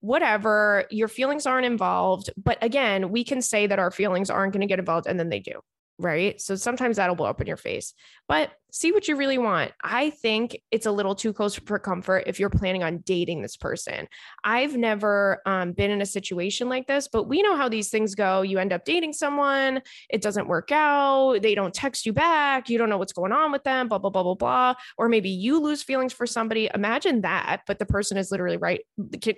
whatever, 0.00 0.84
your 0.90 1.08
feelings 1.08 1.46
aren't 1.46 1.66
involved. 1.66 2.30
But 2.36 2.58
again, 2.62 3.10
we 3.10 3.24
can 3.24 3.42
say 3.42 3.66
that 3.66 3.78
our 3.78 3.90
feelings 3.90 4.30
aren't 4.30 4.52
going 4.52 4.60
to 4.60 4.66
get 4.66 4.78
involved 4.78 5.06
and 5.06 5.18
then 5.18 5.28
they 5.28 5.40
do 5.40 5.60
right? 5.98 6.40
So 6.40 6.54
sometimes 6.54 6.96
that'll 6.96 7.16
blow 7.16 7.26
up 7.26 7.40
in 7.40 7.46
your 7.46 7.56
face, 7.56 7.92
but 8.28 8.52
see 8.70 8.92
what 8.92 9.08
you 9.08 9.16
really 9.16 9.38
want. 9.38 9.72
I 9.82 10.10
think 10.10 10.60
it's 10.70 10.86
a 10.86 10.90
little 10.90 11.14
too 11.14 11.32
close 11.32 11.54
for 11.54 11.78
comfort 11.78 12.24
if 12.26 12.38
you're 12.38 12.50
planning 12.50 12.82
on 12.82 12.98
dating 12.98 13.40
this 13.40 13.56
person. 13.56 14.08
I've 14.44 14.76
never 14.76 15.40
um, 15.46 15.72
been 15.72 15.90
in 15.90 16.02
a 16.02 16.06
situation 16.06 16.68
like 16.68 16.86
this, 16.86 17.08
but 17.08 17.24
we 17.24 17.42
know 17.42 17.56
how 17.56 17.68
these 17.68 17.88
things 17.88 18.14
go. 18.14 18.42
You 18.42 18.58
end 18.58 18.72
up 18.72 18.84
dating 18.84 19.14
someone, 19.14 19.80
it 20.10 20.20
doesn't 20.20 20.48
work 20.48 20.70
out, 20.70 21.40
they 21.40 21.54
don't 21.54 21.72
text 21.72 22.04
you 22.04 22.12
back, 22.12 22.68
you 22.68 22.76
don't 22.76 22.90
know 22.90 22.98
what's 22.98 23.12
going 23.12 23.32
on 23.32 23.52
with 23.52 23.64
them, 23.64 23.88
blah, 23.88 23.98
blah, 23.98 24.10
blah, 24.10 24.22
blah, 24.22 24.34
blah. 24.34 24.74
Or 24.98 25.08
maybe 25.08 25.30
you 25.30 25.60
lose 25.60 25.82
feelings 25.82 26.12
for 26.12 26.26
somebody. 26.26 26.68
Imagine 26.74 27.22
that, 27.22 27.62
but 27.66 27.78
the 27.78 27.86
person 27.86 28.18
is 28.18 28.30
literally 28.30 28.58
right. 28.58 28.80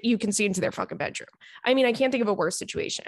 You 0.02 0.18
can 0.18 0.32
see 0.32 0.46
into 0.46 0.60
their 0.60 0.72
fucking 0.72 0.98
bedroom. 0.98 1.28
I 1.64 1.74
mean, 1.74 1.86
I 1.86 1.92
can't 1.92 2.10
think 2.10 2.22
of 2.22 2.28
a 2.28 2.34
worse 2.34 2.58
situation. 2.58 3.06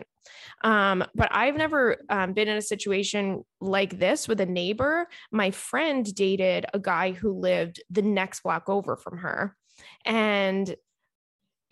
Um, 0.62 1.04
but 1.14 1.28
I've 1.32 1.56
never 1.56 1.98
um, 2.08 2.32
been 2.32 2.48
in 2.48 2.56
a 2.56 2.62
situation 2.62 3.44
like 3.60 3.98
this 3.98 4.28
with 4.28 4.40
a 4.40 4.46
neighbor. 4.46 5.08
My 5.30 5.50
friend 5.50 6.11
dated 6.12 6.66
a 6.74 6.78
guy 6.78 7.12
who 7.12 7.32
lived 7.32 7.82
the 7.90 8.02
next 8.02 8.42
block 8.42 8.68
over 8.68 8.96
from 8.96 9.18
her. 9.18 9.56
And 10.04 10.74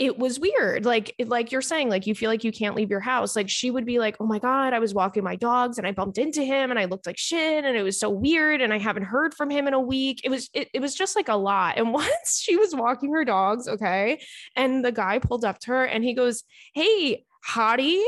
it 0.00 0.18
was 0.18 0.40
weird. 0.40 0.86
Like, 0.86 1.14
like 1.26 1.52
you're 1.52 1.60
saying, 1.60 1.90
like 1.90 2.06
you 2.06 2.14
feel 2.14 2.30
like 2.30 2.42
you 2.42 2.52
can't 2.52 2.74
leave 2.74 2.88
your 2.88 3.00
house. 3.00 3.36
Like 3.36 3.50
she 3.50 3.70
would 3.70 3.84
be 3.84 3.98
like, 3.98 4.16
Oh 4.18 4.26
my 4.26 4.38
God, 4.38 4.72
I 4.72 4.78
was 4.78 4.94
walking 4.94 5.22
my 5.22 5.36
dogs 5.36 5.76
and 5.76 5.86
I 5.86 5.92
bumped 5.92 6.16
into 6.16 6.42
him 6.42 6.70
and 6.70 6.80
I 6.80 6.86
looked 6.86 7.06
like 7.06 7.18
shit. 7.18 7.66
And 7.66 7.76
it 7.76 7.82
was 7.82 8.00
so 8.00 8.08
weird. 8.08 8.62
And 8.62 8.72
I 8.72 8.78
haven't 8.78 9.02
heard 9.02 9.34
from 9.34 9.50
him 9.50 9.68
in 9.68 9.74
a 9.74 9.80
week. 9.80 10.22
It 10.24 10.30
was, 10.30 10.48
it, 10.54 10.68
it 10.72 10.80
was 10.80 10.94
just 10.94 11.16
like 11.16 11.28
a 11.28 11.36
lot. 11.36 11.76
And 11.76 11.92
once 11.92 12.40
she 12.42 12.56
was 12.56 12.74
walking 12.74 13.12
her 13.12 13.26
dogs, 13.26 13.68
okay. 13.68 14.22
And 14.56 14.82
the 14.82 14.90
guy 14.90 15.18
pulled 15.18 15.44
up 15.44 15.58
to 15.60 15.72
her 15.72 15.84
and 15.84 16.02
he 16.02 16.14
goes, 16.14 16.44
Hey, 16.72 17.26
hottie. 17.46 18.02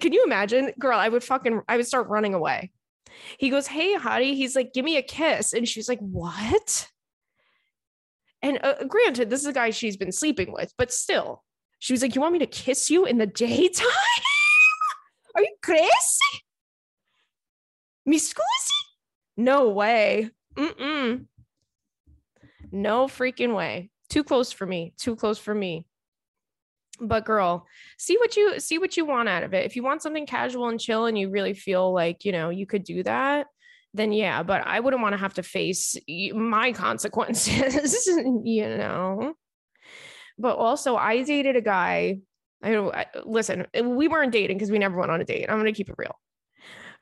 Can 0.00 0.14
you 0.14 0.24
imagine? 0.24 0.72
Girl, 0.78 0.98
I 0.98 1.10
would 1.10 1.24
fucking 1.24 1.60
I 1.68 1.76
would 1.76 1.86
start 1.86 2.08
running 2.08 2.32
away. 2.32 2.72
He 3.38 3.50
goes, 3.50 3.66
Hey, 3.66 3.96
hottie. 3.96 4.34
He's 4.34 4.56
like, 4.56 4.72
Give 4.72 4.84
me 4.84 4.96
a 4.96 5.02
kiss. 5.02 5.52
And 5.52 5.68
she's 5.68 5.88
like, 5.88 6.00
What? 6.00 6.88
And 8.42 8.60
uh, 8.62 8.84
granted, 8.84 9.30
this 9.30 9.40
is 9.40 9.46
a 9.46 9.52
guy 9.52 9.70
she's 9.70 9.96
been 9.96 10.12
sleeping 10.12 10.52
with, 10.52 10.72
but 10.78 10.92
still, 10.92 11.42
she 11.78 11.92
was 11.92 12.02
like, 12.02 12.14
You 12.14 12.20
want 12.20 12.32
me 12.32 12.38
to 12.40 12.46
kiss 12.46 12.90
you 12.90 13.04
in 13.04 13.18
the 13.18 13.26
daytime? 13.26 13.86
Are 15.34 15.42
you 15.42 15.54
crazy? 15.62 15.88
Me 18.06 18.18
scusi? 18.18 18.70
No 19.36 19.68
way. 19.68 20.30
Mm-mm. 20.56 21.26
No 22.72 23.06
freaking 23.06 23.54
way. 23.54 23.90
Too 24.08 24.24
close 24.24 24.50
for 24.50 24.66
me. 24.66 24.94
Too 24.98 25.14
close 25.14 25.38
for 25.38 25.54
me 25.54 25.86
but 27.00 27.24
girl 27.24 27.66
see 27.98 28.16
what 28.18 28.36
you 28.36 28.58
see 28.60 28.78
what 28.78 28.96
you 28.96 29.04
want 29.04 29.28
out 29.28 29.42
of 29.42 29.54
it. 29.54 29.66
If 29.66 29.76
you 29.76 29.82
want 29.82 30.02
something 30.02 30.26
casual 30.26 30.68
and 30.68 30.80
chill 30.80 31.06
and 31.06 31.18
you 31.18 31.30
really 31.30 31.54
feel 31.54 31.92
like 31.92 32.24
you 32.24 32.32
know 32.32 32.50
you 32.50 32.66
could 32.66 32.84
do 32.84 33.02
that 33.02 33.46
then 33.94 34.12
yeah 34.12 34.42
but 34.42 34.66
i 34.66 34.80
wouldn't 34.80 35.02
want 35.02 35.14
to 35.14 35.18
have 35.18 35.34
to 35.34 35.42
face 35.42 35.96
my 36.34 36.72
consequences 36.84 38.06
you 38.44 38.68
know? 38.68 39.34
But 40.38 40.56
also 40.56 40.96
i 40.96 41.22
dated 41.22 41.56
a 41.56 41.60
guy 41.60 42.18
i 42.62 42.72
don't 42.72 42.94
listen 43.24 43.66
we 43.82 44.08
weren't 44.08 44.32
dating 44.32 44.56
because 44.56 44.70
we 44.70 44.78
never 44.78 44.98
went 44.98 45.10
on 45.10 45.20
a 45.20 45.24
date. 45.24 45.46
I'm 45.48 45.58
going 45.58 45.72
to 45.72 45.76
keep 45.76 45.88
it 45.88 45.96
real. 45.98 46.18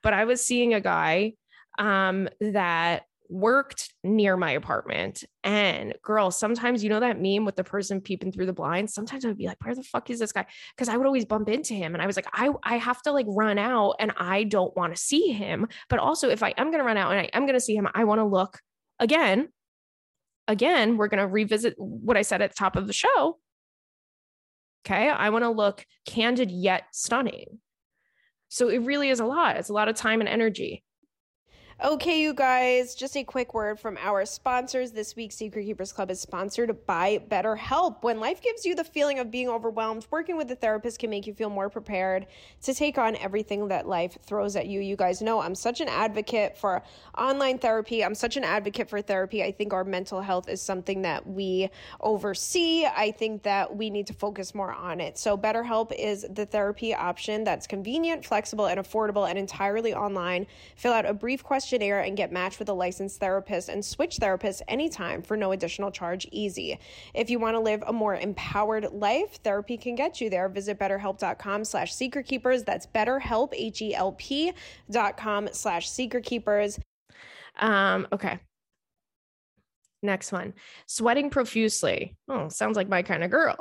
But 0.02 0.12
i 0.12 0.24
was 0.24 0.44
seeing 0.44 0.74
a 0.74 0.80
guy 0.80 1.34
um 1.78 2.28
that 2.40 3.02
worked 3.28 3.92
near 4.02 4.36
my 4.36 4.52
apartment. 4.52 5.24
And 5.44 5.94
girl, 6.02 6.30
sometimes 6.30 6.82
you 6.82 6.90
know 6.90 7.00
that 7.00 7.20
meme 7.20 7.44
with 7.44 7.56
the 7.56 7.64
person 7.64 8.00
peeping 8.00 8.32
through 8.32 8.46
the 8.46 8.52
blinds. 8.52 8.94
Sometimes 8.94 9.24
I 9.24 9.28
would 9.28 9.38
be 9.38 9.46
like, 9.46 9.62
where 9.64 9.74
the 9.74 9.82
fuck 9.82 10.10
is 10.10 10.18
this 10.18 10.32
guy? 10.32 10.46
Because 10.74 10.88
I 10.88 10.96
would 10.96 11.06
always 11.06 11.24
bump 11.24 11.48
into 11.48 11.74
him. 11.74 11.94
And 11.94 12.02
I 12.02 12.06
was 12.06 12.16
like, 12.16 12.26
I, 12.32 12.50
I 12.62 12.76
have 12.76 13.02
to 13.02 13.12
like 13.12 13.26
run 13.28 13.58
out 13.58 13.96
and 13.98 14.12
I 14.16 14.44
don't 14.44 14.76
want 14.76 14.94
to 14.94 15.00
see 15.00 15.32
him. 15.32 15.68
But 15.88 15.98
also, 15.98 16.28
if 16.28 16.42
I 16.42 16.54
am 16.56 16.70
going 16.70 16.78
to 16.78 16.84
run 16.84 16.96
out 16.96 17.12
and 17.12 17.20
I 17.20 17.30
am 17.32 17.44
going 17.44 17.54
to 17.54 17.60
see 17.60 17.76
him, 17.76 17.88
I 17.94 18.04
want 18.04 18.20
to 18.20 18.24
look 18.24 18.60
again. 18.98 19.48
Again, 20.48 20.96
we're 20.96 21.08
going 21.08 21.20
to 21.20 21.26
revisit 21.26 21.74
what 21.76 22.16
I 22.16 22.22
said 22.22 22.40
at 22.40 22.50
the 22.50 22.56
top 22.56 22.76
of 22.76 22.86
the 22.86 22.92
show. 22.92 23.38
Okay. 24.86 25.08
I 25.08 25.30
want 25.30 25.44
to 25.44 25.50
look 25.50 25.84
candid 26.06 26.50
yet 26.50 26.84
stunning. 26.92 27.58
So 28.48 28.68
it 28.68 28.78
really 28.82 29.10
is 29.10 29.18
a 29.18 29.26
lot. 29.26 29.56
It's 29.56 29.68
a 29.68 29.72
lot 29.72 29.88
of 29.88 29.96
time 29.96 30.20
and 30.20 30.28
energy. 30.28 30.84
Okay, 31.84 32.22
you 32.22 32.32
guys, 32.32 32.94
just 32.94 33.18
a 33.18 33.22
quick 33.22 33.52
word 33.52 33.78
from 33.78 33.98
our 34.00 34.24
sponsors. 34.24 34.92
This 34.92 35.14
week's 35.14 35.34
Secret 35.34 35.64
Keepers 35.64 35.92
Club 35.92 36.10
is 36.10 36.18
sponsored 36.18 36.74
by 36.86 37.18
BetterHelp. 37.30 38.02
When 38.02 38.18
life 38.18 38.40
gives 38.40 38.64
you 38.64 38.74
the 38.74 38.82
feeling 38.82 39.18
of 39.18 39.30
being 39.30 39.50
overwhelmed, 39.50 40.06
working 40.10 40.38
with 40.38 40.50
a 40.50 40.56
therapist 40.56 40.98
can 40.98 41.10
make 41.10 41.26
you 41.26 41.34
feel 41.34 41.50
more 41.50 41.68
prepared 41.68 42.28
to 42.62 42.72
take 42.72 42.96
on 42.96 43.14
everything 43.16 43.68
that 43.68 43.86
life 43.86 44.16
throws 44.22 44.56
at 44.56 44.68
you. 44.68 44.80
You 44.80 44.96
guys 44.96 45.20
know 45.20 45.42
I'm 45.42 45.54
such 45.54 45.82
an 45.82 45.88
advocate 45.88 46.56
for 46.56 46.82
online 47.18 47.58
therapy. 47.58 48.02
I'm 48.02 48.14
such 48.14 48.38
an 48.38 48.44
advocate 48.44 48.88
for 48.88 49.02
therapy. 49.02 49.44
I 49.44 49.52
think 49.52 49.74
our 49.74 49.84
mental 49.84 50.22
health 50.22 50.48
is 50.48 50.62
something 50.62 51.02
that 51.02 51.26
we 51.26 51.68
oversee. 52.00 52.86
I 52.86 53.10
think 53.10 53.42
that 53.42 53.76
we 53.76 53.90
need 53.90 54.06
to 54.06 54.14
focus 54.14 54.54
more 54.54 54.72
on 54.72 54.98
it. 54.98 55.18
So, 55.18 55.36
BetterHelp 55.36 55.92
is 55.92 56.24
the 56.30 56.46
therapy 56.46 56.94
option 56.94 57.44
that's 57.44 57.66
convenient, 57.66 58.24
flexible, 58.24 58.64
and 58.64 58.80
affordable 58.80 59.28
and 59.28 59.38
entirely 59.38 59.92
online. 59.92 60.46
Fill 60.76 60.94
out 60.94 61.04
a 61.04 61.12
brief 61.12 61.44
question 61.44 61.65
questionnaire 61.66 62.02
and 62.02 62.16
get 62.16 62.30
matched 62.30 62.60
with 62.60 62.68
a 62.68 62.72
licensed 62.72 63.18
therapist 63.18 63.68
and 63.68 63.84
switch 63.84 64.18
therapists 64.18 64.62
anytime 64.68 65.20
for 65.20 65.36
no 65.36 65.50
additional 65.50 65.90
charge 65.90 66.24
easy. 66.30 66.78
If 67.12 67.28
you 67.28 67.40
want 67.40 67.56
to 67.56 67.60
live 67.60 67.82
a 67.88 67.92
more 67.92 68.14
empowered 68.14 68.92
life, 68.92 69.40
therapy 69.42 69.76
can 69.76 69.96
get 69.96 70.20
you 70.20 70.30
there. 70.30 70.48
Visit 70.48 70.78
betterhelp.com 70.78 71.64
slash 71.64 71.92
secretkeepers. 71.92 72.64
That's 72.64 72.86
betterhelp, 72.86 73.52
H-E-L-P 73.52 74.52
dot 74.92 75.16
com 75.16 75.48
slash 75.50 75.90
secretkeepers. 75.90 76.78
Um, 77.58 78.06
okay. 78.12 78.38
Next 80.04 80.30
one. 80.30 80.54
Sweating 80.86 81.30
profusely. 81.30 82.14
Oh, 82.28 82.48
sounds 82.48 82.76
like 82.76 82.88
my 82.88 83.02
kind 83.02 83.24
of 83.24 83.32
girl. 83.32 83.56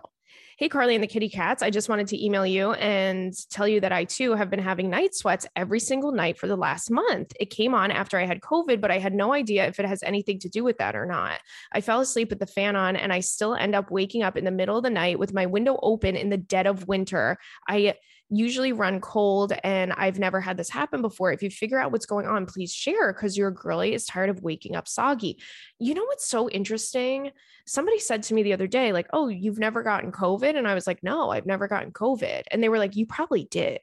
Hey, 0.58 0.70
Carly 0.70 0.96
and 0.96 1.04
the 1.04 1.08
Kitty 1.08 1.28
Cats. 1.28 1.62
I 1.62 1.70
just 1.70 1.90
wanted 1.90 2.08
to 2.08 2.26
email 2.26 2.46
you 2.46 2.72
and 2.72 3.34
tell 3.50 3.68
you 3.68 3.82
that 3.82 3.92
I 3.92 4.06
too 4.06 4.36
have 4.36 4.50
been 4.50 4.62
having 4.62 4.90
night 4.90 5.14
sweats 5.14 5.46
every 5.54 5.82
single 5.82 6.14
night 6.14 6.38
for 6.38 6.48
the 6.48 6.56
last 6.56 6.90
month. 6.90 7.34
It 7.42 7.50
came 7.50 7.76
on 7.76 7.92
after 7.92 8.18
I 8.18 8.26
had 8.26 8.40
COVID, 8.40 8.80
but 8.80 8.90
I 8.90 8.98
had 8.98 9.14
no 9.14 9.34
idea 9.34 9.68
if 9.68 9.82
it 9.82 9.86
has 9.86 10.02
anything 10.02 10.40
to 10.40 10.50
do 10.50 10.64
with 10.64 10.78
that 10.78 10.96
or 10.96 11.06
not. 11.06 11.42
I 11.74 11.82
fell 11.82 12.00
asleep 12.00 12.30
with 12.30 12.40
the 12.40 12.48
fan 12.48 12.78
on 12.78 12.96
and 12.96 13.12
I 13.12 13.20
still 13.20 13.54
end 13.54 13.76
up 13.76 13.92
waking 13.92 14.24
up 14.24 14.38
in 14.38 14.46
the 14.46 14.52
middle 14.52 14.78
of 14.78 14.84
the 14.84 14.90
night 14.90 15.20
with 15.20 15.34
my 15.34 15.46
window 15.46 15.78
open 15.84 16.16
in 16.16 16.30
the 16.30 16.38
dead 16.38 16.68
of 16.68 16.88
winter. 16.88 17.38
I 17.68 17.96
usually 18.30 18.72
run 18.72 19.00
cold 19.00 19.54
and 19.64 19.94
I've 19.94 20.20
never 20.20 20.42
had 20.42 20.58
this 20.58 20.70
happen 20.70 21.02
before. 21.02 21.32
If 21.32 21.44
you 21.44 21.50
figure 21.50 21.80
out 21.80 21.92
what's 21.92 22.06
going 22.06 22.28
on, 22.28 22.46
please 22.46 22.74
share 22.74 23.14
because 23.14 23.38
your 23.38 23.52
girly 23.52 23.94
is 23.94 24.06
tired 24.06 24.30
of 24.30 24.42
waking 24.42 24.76
up 24.76 24.88
soggy. 24.88 25.40
You 25.80 25.94
know 25.94 26.06
what's 26.06 26.28
so 26.28 26.50
interesting? 26.50 27.32
Somebody 27.68 28.00
said 28.00 28.24
to 28.24 28.34
me 28.34 28.44
the 28.44 28.54
other 28.54 28.68
day, 28.68 28.92
like, 28.92 29.08
oh, 29.14 29.28
you've 29.28 29.60
never 29.60 29.84
gotten 29.84 30.12
COVID. 30.12 30.58
And 30.58 30.68
I 30.68 30.74
was 30.74 30.88
like, 30.88 31.04
no, 31.04 31.30
I've 31.30 31.46
never 31.46 31.68
gotten 31.68 31.92
COVID. 31.92 32.44
And 32.52 32.64
they 32.64 32.70
were 32.70 32.80
like, 32.80 32.96
you 32.96 33.06
probably 33.06 33.48
did, 33.50 33.80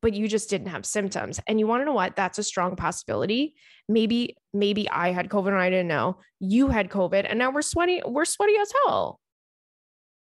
but 0.00 0.14
you 0.14 0.28
just 0.28 0.48
didn't 0.48 0.68
have 0.68 0.86
symptoms. 0.86 1.40
And 1.46 1.60
you 1.60 1.66
want 1.66 1.82
to 1.82 1.84
know 1.84 1.92
what? 1.92 2.16
That's 2.16 2.38
a 2.38 2.42
strong 2.42 2.76
possibility. 2.76 3.54
Maybe, 3.88 4.36
maybe 4.54 4.88
I 4.88 5.12
had 5.12 5.28
COVID 5.28 5.48
and 5.48 5.56
I 5.56 5.70
didn't 5.70 5.88
know. 5.88 6.18
You 6.40 6.68
had 6.68 6.88
COVID 6.88 7.26
and 7.28 7.38
now 7.38 7.50
we're 7.50 7.62
sweaty, 7.62 8.00
we're 8.04 8.24
sweaty 8.24 8.54
as 8.60 8.72
hell. 8.84 9.20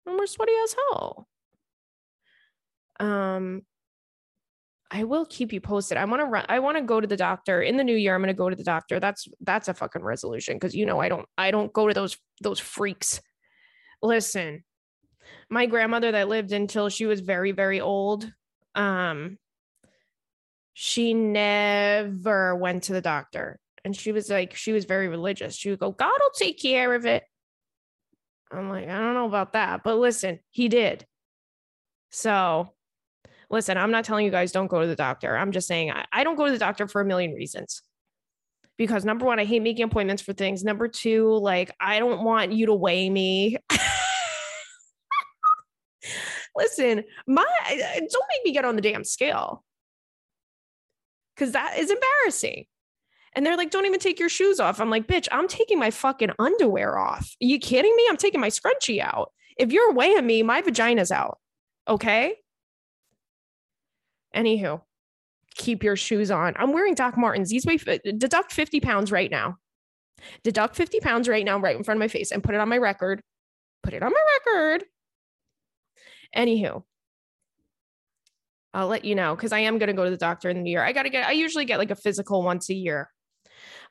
And 0.05 0.17
we're 0.17 0.27
sweaty 0.27 0.53
as 0.63 0.75
hell 0.91 1.28
um 2.99 3.61
I 4.91 5.03
will 5.03 5.25
keep 5.25 5.53
you 5.53 5.61
posted. 5.61 5.97
I 5.97 6.05
want 6.05 6.21
to 6.21 6.25
run 6.25 6.45
I 6.49 6.59
want 6.59 6.77
to 6.77 6.83
go 6.83 6.99
to 6.99 7.07
the 7.07 7.17
doctor 7.17 7.61
in 7.61 7.77
the 7.77 7.83
new 7.83 7.95
year. 7.95 8.15
I'm 8.15 8.21
going 8.21 8.27
to 8.27 8.33
go 8.33 8.49
to 8.49 8.55
the 8.55 8.63
doctor. 8.63 8.99
That's 8.99 9.27
that's 9.41 9.67
a 9.67 9.73
fucking 9.73 10.03
resolution 10.03 10.55
because 10.55 10.75
you 10.75 10.85
know 10.85 10.99
I 10.99 11.09
don't 11.09 11.27
I 11.37 11.51
don't 11.51 11.71
go 11.71 11.87
to 11.87 11.93
those 11.93 12.17
those 12.41 12.59
freaks. 12.59 13.21
Listen. 14.01 14.63
My 15.49 15.67
grandmother 15.67 16.11
that 16.11 16.27
lived 16.27 16.51
until 16.53 16.89
she 16.89 17.05
was 17.05 17.19
very 17.19 17.51
very 17.51 17.81
old 17.81 18.31
um 18.75 19.37
she 20.73 21.13
never 21.13 22.55
went 22.55 22.83
to 22.83 22.93
the 22.93 23.01
doctor 23.01 23.59
and 23.83 23.95
she 23.95 24.11
was 24.11 24.29
like 24.29 24.55
she 24.55 24.71
was 24.71 24.85
very 24.85 25.07
religious. 25.07 25.55
She 25.55 25.69
would 25.69 25.79
go 25.79 25.91
God 25.91 26.13
will 26.19 26.31
take 26.35 26.59
care 26.59 26.93
of 26.95 27.05
it. 27.05 27.23
I'm 28.51 28.69
like 28.69 28.87
I 28.89 28.97
don't 28.97 29.13
know 29.13 29.27
about 29.27 29.53
that, 29.53 29.81
but 29.83 29.97
listen, 29.97 30.39
he 30.49 30.67
did. 30.67 31.05
So 32.09 32.73
listen, 33.49 33.77
I'm 33.77 33.91
not 33.91 34.05
telling 34.05 34.25
you 34.25 34.31
guys 34.31 34.51
don't 34.51 34.67
go 34.67 34.81
to 34.81 34.87
the 34.87 34.95
doctor. 34.95 35.37
I'm 35.37 35.51
just 35.51 35.67
saying 35.67 35.91
I, 35.91 36.05
I 36.11 36.23
don't 36.23 36.35
go 36.35 36.45
to 36.45 36.51
the 36.51 36.57
doctor 36.57 36.87
for 36.87 37.01
a 37.01 37.05
million 37.05 37.33
reasons. 37.33 37.81
Because 38.77 39.03
number 39.03 39.25
one, 39.25 39.39
I 39.39 39.45
hate 39.45 39.61
making 39.61 39.83
appointments 39.83 40.21
for 40.21 40.33
things. 40.33 40.63
Number 40.63 40.87
two, 40.87 41.37
like 41.39 41.71
I 41.81 41.99
don't 41.99 42.23
want 42.23 42.53
you 42.53 42.67
to 42.67 42.73
weigh 42.73 43.09
me. 43.09 43.57
listen, 46.55 47.03
my 47.27 47.45
don't 47.67 48.25
make 48.31 48.45
me 48.45 48.51
get 48.53 48.65
on 48.65 48.75
the 48.75 48.81
damn 48.81 49.03
scale. 49.03 49.63
Cause 51.35 51.51
that 51.53 51.77
is 51.77 51.89
embarrassing. 51.89 52.65
And 53.33 53.45
they're 53.45 53.57
like, 53.57 53.71
don't 53.71 53.85
even 53.85 53.99
take 53.99 54.19
your 54.19 54.29
shoes 54.29 54.59
off. 54.59 54.81
I'm 54.81 54.89
like, 54.89 55.07
bitch, 55.07 55.27
I'm 55.31 55.47
taking 55.47 55.79
my 55.79 55.91
fucking 55.91 56.31
underwear 56.39 56.97
off. 56.97 57.35
Are 57.41 57.45
you 57.45 57.59
kidding 57.59 57.95
me? 57.95 58.07
I'm 58.09 58.17
taking 58.17 58.41
my 58.41 58.49
scrunchie 58.49 58.99
out. 58.99 59.31
If 59.57 59.71
you're 59.71 59.93
weighing 59.93 60.25
me, 60.25 60.41
my 60.43 60.61
vagina's 60.61 61.11
out. 61.11 61.37
Okay. 61.87 62.35
Anywho, 64.35 64.81
keep 65.55 65.83
your 65.83 65.95
shoes 65.95 66.31
on. 66.31 66.53
I'm 66.57 66.73
wearing 66.73 66.95
Doc 66.95 67.17
Martens. 67.17 67.49
These 67.49 67.65
weigh 67.65 67.77
deduct 67.77 68.51
50 68.51 68.79
pounds 68.79 69.11
right 69.11 69.29
now. 69.29 69.57
Deduct 70.43 70.75
50 70.75 70.99
pounds 70.99 71.27
right 71.27 71.45
now, 71.45 71.59
right 71.59 71.75
in 71.75 71.83
front 71.83 71.97
of 71.97 71.99
my 71.99 72.07
face, 72.07 72.31
and 72.31 72.43
put 72.43 72.55
it 72.55 72.61
on 72.61 72.69
my 72.69 72.77
record. 72.77 73.21
Put 73.83 73.93
it 73.93 74.03
on 74.03 74.11
my 74.11 74.23
record. 74.45 74.83
Anywho, 76.35 76.83
I'll 78.73 78.87
let 78.87 79.05
you 79.05 79.15
know 79.15 79.35
because 79.35 79.51
I 79.51 79.59
am 79.59 79.77
going 79.79 79.87
to 79.87 79.93
go 79.93 80.03
to 80.03 80.11
the 80.11 80.17
doctor 80.17 80.49
in 80.49 80.57
the 80.57 80.63
new 80.63 80.71
year. 80.71 80.83
I 80.83 80.91
got 80.91 81.03
to 81.03 81.09
get, 81.09 81.27
I 81.27 81.31
usually 81.31 81.65
get 81.65 81.79
like 81.79 81.91
a 81.91 81.95
physical 81.95 82.43
once 82.43 82.69
a 82.69 82.73
year. 82.73 83.09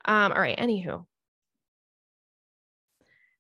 Um, 0.05 0.33
all 0.33 0.41
right. 0.41 0.57
Anywho, 0.59 1.05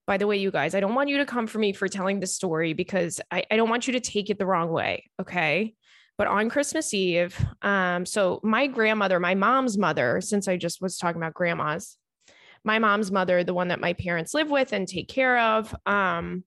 by 0.07 0.17
the 0.17 0.26
way, 0.26 0.38
you 0.38 0.50
guys, 0.50 0.75
I 0.75 0.81
don't 0.81 0.95
want 0.95 1.11
you 1.11 1.19
to 1.19 1.26
come 1.26 1.47
for 1.47 1.59
me 1.59 1.73
for 1.73 1.87
telling 1.87 2.19
the 2.19 2.26
story 2.26 2.73
because 2.73 3.21
I, 3.31 3.45
I 3.50 3.57
don't 3.57 3.69
want 3.69 3.87
you 3.87 3.93
to 3.93 4.00
take 4.00 4.31
it 4.31 4.38
the 4.38 4.47
wrong 4.47 4.71
way. 4.71 5.05
Okay. 5.21 5.75
But 6.18 6.26
on 6.26 6.50
Christmas 6.50 6.92
Eve, 6.92 7.38
um, 7.62 8.04
so 8.04 8.40
my 8.42 8.66
grandmother, 8.66 9.20
my 9.20 9.37
mom's 9.37 9.78
mother, 9.78 10.20
since 10.20 10.48
I 10.48 10.56
just 10.56 10.82
was 10.82 10.98
talking 10.98 11.22
about 11.22 11.32
grandmas, 11.32 11.96
my 12.64 12.80
mom's 12.80 13.12
mother, 13.12 13.44
the 13.44 13.54
one 13.54 13.68
that 13.68 13.80
my 13.80 13.92
parents 13.92 14.34
live 14.34 14.50
with 14.50 14.72
and 14.72 14.87
take 14.87 15.08
care 15.08 15.38
of, 15.38 15.75
um, 15.87 16.42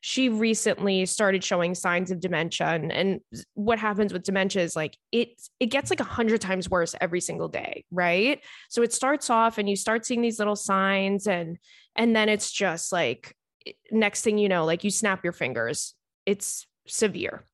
she 0.00 0.30
recently 0.30 1.04
started 1.04 1.44
showing 1.44 1.74
signs 1.74 2.10
of 2.10 2.20
dementia. 2.20 2.68
And, 2.68 2.90
and 2.90 3.20
what 3.52 3.78
happens 3.78 4.14
with 4.14 4.22
dementia 4.22 4.62
is 4.62 4.74
like 4.74 4.96
it 5.12 5.28
it 5.60 5.66
gets 5.66 5.90
like 5.90 6.00
a 6.00 6.04
hundred 6.04 6.40
times 6.40 6.70
worse 6.70 6.94
every 7.00 7.20
single 7.20 7.48
day 7.48 7.84
right? 7.90 8.40
So 8.70 8.82
it 8.82 8.94
starts 8.94 9.28
off 9.28 9.58
and 9.58 9.68
you 9.68 9.76
start 9.76 10.06
seeing 10.06 10.22
these 10.22 10.38
little 10.38 10.56
signs 10.56 11.26
and 11.26 11.58
and 11.94 12.16
then 12.16 12.30
it's 12.30 12.50
just 12.50 12.92
like 12.92 13.36
next 13.92 14.22
thing 14.22 14.38
you 14.38 14.48
know 14.48 14.64
like 14.64 14.84
you 14.84 14.90
snap 14.90 15.22
your 15.22 15.34
fingers. 15.34 15.94
It's 16.24 16.66
severe 16.86 17.44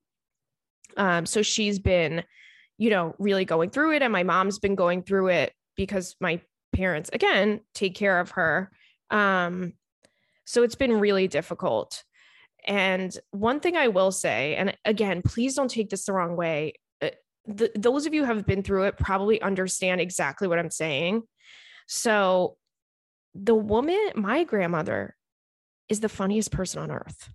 um 0.96 1.26
so 1.26 1.42
she's 1.42 1.78
been 1.78 2.22
you 2.78 2.90
know 2.90 3.14
really 3.18 3.44
going 3.44 3.70
through 3.70 3.92
it 3.92 4.02
and 4.02 4.12
my 4.12 4.22
mom's 4.22 4.58
been 4.58 4.74
going 4.74 5.02
through 5.02 5.28
it 5.28 5.52
because 5.76 6.16
my 6.20 6.40
parents 6.72 7.10
again 7.12 7.60
take 7.74 7.94
care 7.94 8.20
of 8.20 8.32
her 8.32 8.70
um 9.10 9.72
so 10.44 10.62
it's 10.62 10.74
been 10.74 11.00
really 11.00 11.28
difficult 11.28 12.04
and 12.66 13.16
one 13.30 13.60
thing 13.60 13.76
I 13.76 13.88
will 13.88 14.10
say, 14.10 14.56
and 14.56 14.76
again, 14.84 15.22
please 15.22 15.54
don't 15.54 15.70
take 15.70 15.88
this 15.88 16.04
the 16.04 16.12
wrong 16.12 16.36
way. 16.36 16.74
Uh, 17.00 17.10
the, 17.46 17.70
those 17.76 18.06
of 18.06 18.14
you 18.14 18.24
have 18.24 18.44
been 18.44 18.62
through 18.62 18.84
it 18.84 18.98
probably 18.98 19.40
understand 19.40 20.00
exactly 20.00 20.48
what 20.48 20.58
I'm 20.58 20.70
saying. 20.70 21.22
So, 21.86 22.56
the 23.34 23.54
woman, 23.54 24.00
my 24.16 24.44
grandmother, 24.44 25.14
is 25.88 26.00
the 26.00 26.08
funniest 26.08 26.50
person 26.50 26.82
on 26.82 26.90
earth. 26.90 27.30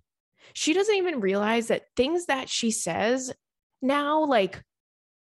She 0.52 0.74
doesn't 0.74 0.96
even 0.96 1.20
realize 1.20 1.68
that 1.68 1.86
things 1.96 2.26
that 2.26 2.50
she 2.50 2.70
says 2.70 3.32
now, 3.82 4.24
like, 4.24 4.62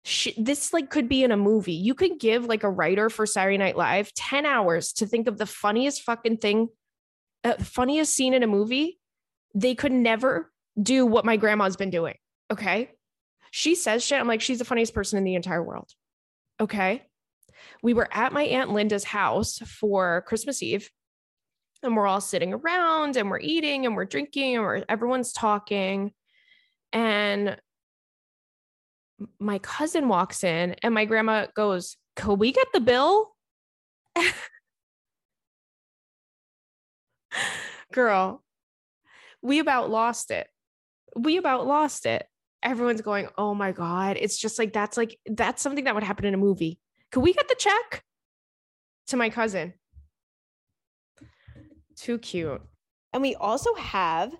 she, 0.03 0.33
this 0.41 0.71
like 0.71 0.89
could 0.89 1.09
be 1.09 1.23
in 1.23 1.31
a 1.31 1.37
movie. 1.37 1.73
You 1.73 1.93
could 1.93 2.17
give 2.17 2.45
like 2.45 2.63
a 2.63 2.69
writer 2.69 3.09
for 3.09 3.25
Saturday 3.25 3.57
Night 3.57 3.75
Live 3.75 4.13
10 4.13 4.45
hours 4.45 4.93
to 4.93 5.05
think 5.05 5.27
of 5.27 5.37
the 5.37 5.45
funniest 5.45 6.03
fucking 6.03 6.37
thing, 6.37 6.69
uh, 7.43 7.55
funniest 7.55 8.13
scene 8.13 8.33
in 8.33 8.41
a 8.41 8.47
movie 8.47 8.99
they 9.57 9.73
could 9.73 9.91
never 9.91 10.51
do 10.81 11.05
what 11.05 11.25
my 11.25 11.35
grandma's 11.35 11.77
been 11.77 11.89
doing. 11.89 12.15
Okay. 12.51 12.91
She 13.49 13.73
says 13.73 14.03
shit. 14.03 14.19
I'm 14.19 14.27
like, 14.27 14.41
she's 14.41 14.59
the 14.59 14.65
funniest 14.65 14.93
person 14.93 15.17
in 15.17 15.23
the 15.23 15.35
entire 15.35 15.63
world. 15.63 15.89
Okay. 16.59 17.03
We 17.81 17.95
were 17.95 18.07
at 18.11 18.33
my 18.33 18.43
Aunt 18.43 18.71
Linda's 18.71 19.03
house 19.03 19.57
for 19.59 20.23
Christmas 20.27 20.61
Eve 20.61 20.91
and 21.81 21.95
we're 21.95 22.07
all 22.07 22.21
sitting 22.21 22.53
around 22.53 23.17
and 23.17 23.31
we're 23.31 23.39
eating 23.39 23.85
and 23.85 23.95
we're 23.95 24.05
drinking 24.05 24.55
and 24.55 24.63
we're, 24.63 24.83
everyone's 24.87 25.33
talking. 25.33 26.11
And 26.93 27.57
my 29.39 29.59
cousin 29.59 30.07
walks 30.07 30.43
in 30.43 30.75
and 30.83 30.93
my 30.93 31.05
grandma 31.05 31.47
goes, 31.55 31.97
Could 32.15 32.39
we 32.39 32.51
get 32.51 32.67
the 32.73 32.79
bill? 32.79 33.31
Girl, 37.93 38.43
we 39.41 39.59
about 39.59 39.89
lost 39.89 40.31
it. 40.31 40.47
We 41.15 41.37
about 41.37 41.65
lost 41.65 42.05
it. 42.05 42.25
Everyone's 42.63 43.01
going, 43.01 43.27
oh 43.37 43.53
my 43.53 43.71
God. 43.71 44.17
It's 44.19 44.37
just 44.37 44.59
like, 44.59 44.73
that's 44.73 44.97
like, 44.97 45.17
that's 45.25 45.61
something 45.61 45.85
that 45.85 45.95
would 45.95 46.03
happen 46.03 46.25
in 46.25 46.33
a 46.33 46.37
movie. 46.37 46.79
Could 47.11 47.21
we 47.21 47.33
get 47.33 47.47
the 47.47 47.55
check 47.55 48.03
to 49.07 49.17
my 49.17 49.29
cousin? 49.29 49.73
Too 51.95 52.17
cute. 52.17 52.61
And 53.13 53.21
we 53.21 53.35
also 53.35 53.73
have 53.75 54.35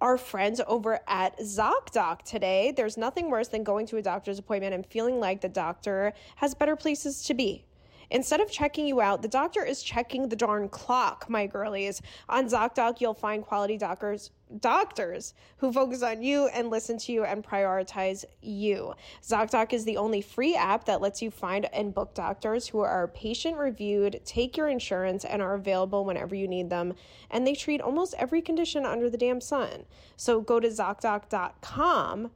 our 0.00 0.16
friends 0.16 0.60
over 0.66 1.00
at 1.06 1.38
ZocDoc 1.38 2.22
today. 2.22 2.72
There's 2.76 2.96
nothing 2.96 3.30
worse 3.30 3.48
than 3.48 3.64
going 3.64 3.86
to 3.86 3.96
a 3.96 4.02
doctor's 4.02 4.38
appointment 4.38 4.74
and 4.74 4.86
feeling 4.86 5.20
like 5.20 5.40
the 5.40 5.48
doctor 5.48 6.12
has 6.36 6.54
better 6.54 6.76
places 6.76 7.22
to 7.24 7.34
be. 7.34 7.64
Instead 8.10 8.40
of 8.40 8.50
checking 8.50 8.86
you 8.86 9.00
out, 9.00 9.22
the 9.22 9.28
doctor 9.28 9.64
is 9.64 9.82
checking 9.82 10.28
the 10.28 10.36
darn 10.36 10.68
clock, 10.68 11.26
my 11.28 11.46
girlies. 11.46 12.02
On 12.28 12.48
ZocDoc, 12.48 13.00
you'll 13.00 13.14
find 13.14 13.44
quality 13.44 13.78
doctors 13.78 14.30
doctors 14.58 15.34
who 15.58 15.72
focus 15.72 16.02
on 16.02 16.22
you 16.22 16.48
and 16.48 16.70
listen 16.70 16.98
to 16.98 17.12
you 17.12 17.24
and 17.24 17.44
prioritize 17.44 18.24
you. 18.42 18.94
ZocDoc 19.22 19.72
is 19.72 19.84
the 19.84 19.96
only 19.96 20.20
free 20.20 20.56
app 20.56 20.84
that 20.86 21.00
lets 21.00 21.22
you 21.22 21.30
find 21.30 21.66
and 21.72 21.94
book 21.94 22.14
doctors 22.14 22.66
who 22.66 22.80
are 22.80 23.08
patient 23.08 23.56
reviewed, 23.56 24.20
take 24.24 24.56
your 24.56 24.68
insurance, 24.68 25.24
and 25.24 25.40
are 25.40 25.54
available 25.54 26.04
whenever 26.04 26.34
you 26.34 26.48
need 26.48 26.70
them. 26.70 26.94
And 27.30 27.46
they 27.46 27.54
treat 27.54 27.80
almost 27.80 28.14
every 28.18 28.42
condition 28.42 28.84
under 28.84 29.08
the 29.08 29.18
damn 29.18 29.40
sun. 29.40 29.84
So 30.16 30.40
go 30.40 30.58
to 30.58 30.68
ZocDoc.com. 30.68 32.30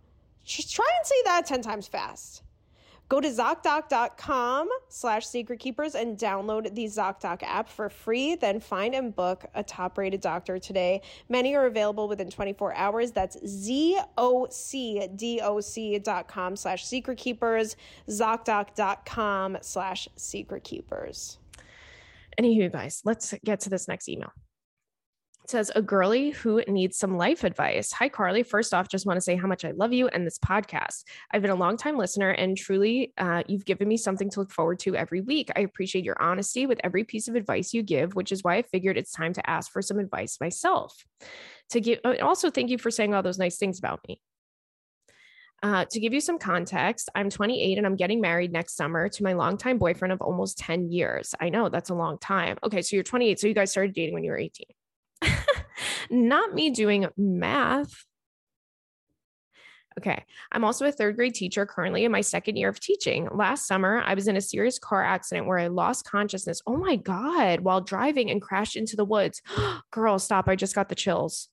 Just 0.45 0.75
try 0.75 0.89
and 0.99 1.07
say 1.07 1.17
that 1.25 1.47
10 1.47 1.63
times 1.63 1.89
fast. 1.89 2.43
Go 3.09 3.21
to 3.21 3.29
ZocDoc.com 3.29 4.69
slash 4.89 5.27
secret 5.27 5.61
keepers 5.61 5.95
and 5.95 6.19
download 6.19 6.75
the 6.75 6.87
ZocDoc 6.87 7.43
app 7.43 7.69
for 7.69 7.91
free. 7.91 8.35
Then 8.35 8.61
find 8.61 8.95
and 8.95 9.15
book 9.15 9.45
a 9.55 9.63
top 9.63 9.99
rated 9.99 10.23
doctor 10.23 10.59
today. 10.59 11.03
Many 11.29 11.55
are 11.55 11.67
available 11.67 12.09
within 12.09 12.31
24 12.31 12.75
hours. 12.75 13.13
That's 13.13 13.37
ZocDoc.com 13.37 14.17
slash 16.57 16.87
secret 16.87 17.19
keepers, 17.19 17.77
ZocDoc.com 18.09 19.59
slash 19.61 20.09
secret 20.17 20.65
keepers. 20.65 21.39
Anywho, 22.41 22.73
guys, 22.73 23.03
let's 23.05 23.35
get 23.45 23.61
to 23.61 23.71
this 23.71 23.87
next 23.87 24.09
email. 24.09 24.33
Says 25.47 25.71
a 25.77 25.83
girly 25.83 26.31
who 26.31 26.63
needs 26.69 26.97
some 26.97 27.19
life 27.19 27.45
advice. 27.45 27.93
Hi, 27.93 28.09
Carly. 28.09 28.43
First 28.43 28.73
off, 28.73 28.89
just 28.89 29.05
want 29.05 29.19
to 29.19 29.21
say 29.21 29.37
how 29.37 29.47
much 29.47 29.67
I 29.67 29.73
love 29.73 29.93
you 29.93 30.09
and 30.09 30.27
this 30.27 30.39
podcast. 30.39 31.05
I've 31.31 31.43
been 31.43 31.51
a 31.51 31.55
long 31.55 31.77
time 31.77 31.99
listener, 31.99 32.31
and 32.31 32.57
truly, 32.57 33.13
uh, 33.19 33.43
you've 33.47 33.67
given 33.67 33.87
me 33.87 33.99
something 33.99 34.31
to 34.31 34.41
look 34.41 34.51
forward 34.51 34.79
to 34.81 34.97
every 34.97 35.21
week. 35.21 35.51
I 35.55 35.61
appreciate 35.61 36.03
your 36.03 36.17
honesty 36.21 36.65
with 36.65 36.81
every 36.83 37.05
piece 37.05 37.29
of 37.29 37.35
advice 37.35 37.75
you 37.75 37.83
give, 37.83 38.15
which 38.15 38.33
is 38.33 38.43
why 38.43 38.57
I 38.57 38.63
figured 38.63 38.97
it's 38.97 39.13
time 39.13 39.35
to 39.35 39.51
ask 39.51 39.71
for 39.71 39.83
some 39.83 39.99
advice 39.99 40.39
myself. 40.41 41.05
To 41.73 41.81
give, 41.81 41.99
uh, 42.07 42.15
also, 42.23 42.51
thank 42.51 42.71
you 42.71 42.79
for 42.79 42.91
saying 42.91 43.13
all 43.13 43.23
those 43.23 43.39
nice 43.39 43.59
things 43.59 43.79
about 43.79 44.01
me. 44.09 44.23
Uh, 45.63 45.85
to 45.91 46.01
give 46.01 46.15
you 46.15 46.21
some 46.21 46.39
context, 46.39 47.11
I'm 47.15 47.29
28 47.29 47.77
and 47.77 47.87
I'm 47.87 47.97
getting 47.97 48.23
married 48.23 48.51
next 48.51 48.77
summer 48.77 49.11
to 49.11 49.23
my 49.23 49.35
longtime 49.35 49.77
boyfriend 49.77 50.13
of 50.13 50.23
almost 50.23 50.57
10 50.57 50.91
years. 50.91 51.35
I 51.39 51.51
know 51.51 51.69
that's 51.69 51.91
a 51.91 51.95
long 51.95 52.17
time. 52.19 52.57
Okay, 52.65 52.81
so 52.81 52.97
you're 52.97 53.03
28. 53.03 53.39
So 53.39 53.47
you 53.47 53.55
guys 53.55 53.71
started 53.71 53.95
dating 53.95 54.15
when 54.15 54.25
you 54.25 54.31
were 54.31 54.39
18. 54.39 54.65
Not 56.11 56.55
me 56.55 56.71
doing 56.71 57.07
math. 57.17 58.05
Okay. 59.99 60.25
I'm 60.51 60.65
also 60.65 60.87
a 60.87 60.93
third 60.93 61.15
grade 61.15 61.35
teacher 61.35 61.67
currently 61.67 62.05
in 62.05 62.11
my 62.11 62.21
second 62.21 62.57
year 62.57 62.69
of 62.69 62.81
teaching. 62.81 63.29
Last 63.33 63.67
summer, 63.67 64.03
I 64.05 64.15
was 64.15 64.27
in 64.27 64.37
a 64.37 64.41
serious 64.41 64.79
car 64.79 65.05
accident 65.05 65.47
where 65.47 65.59
I 65.59 65.69
lost 65.69 66.05
consciousness. 66.05 66.61
Oh 66.67 66.77
my 66.77 66.97
God, 66.97 67.61
while 67.61 67.81
driving 67.81 68.31
and 68.31 68.43
crashed 68.43 68.77
into 68.77 68.97
the 68.97 69.05
woods. 69.05 69.41
Girl, 69.93 70.19
stop. 70.19 70.49
I 70.49 70.57
just 70.57 70.75
got 70.75 70.89
the 70.89 70.97
chills 70.97 71.49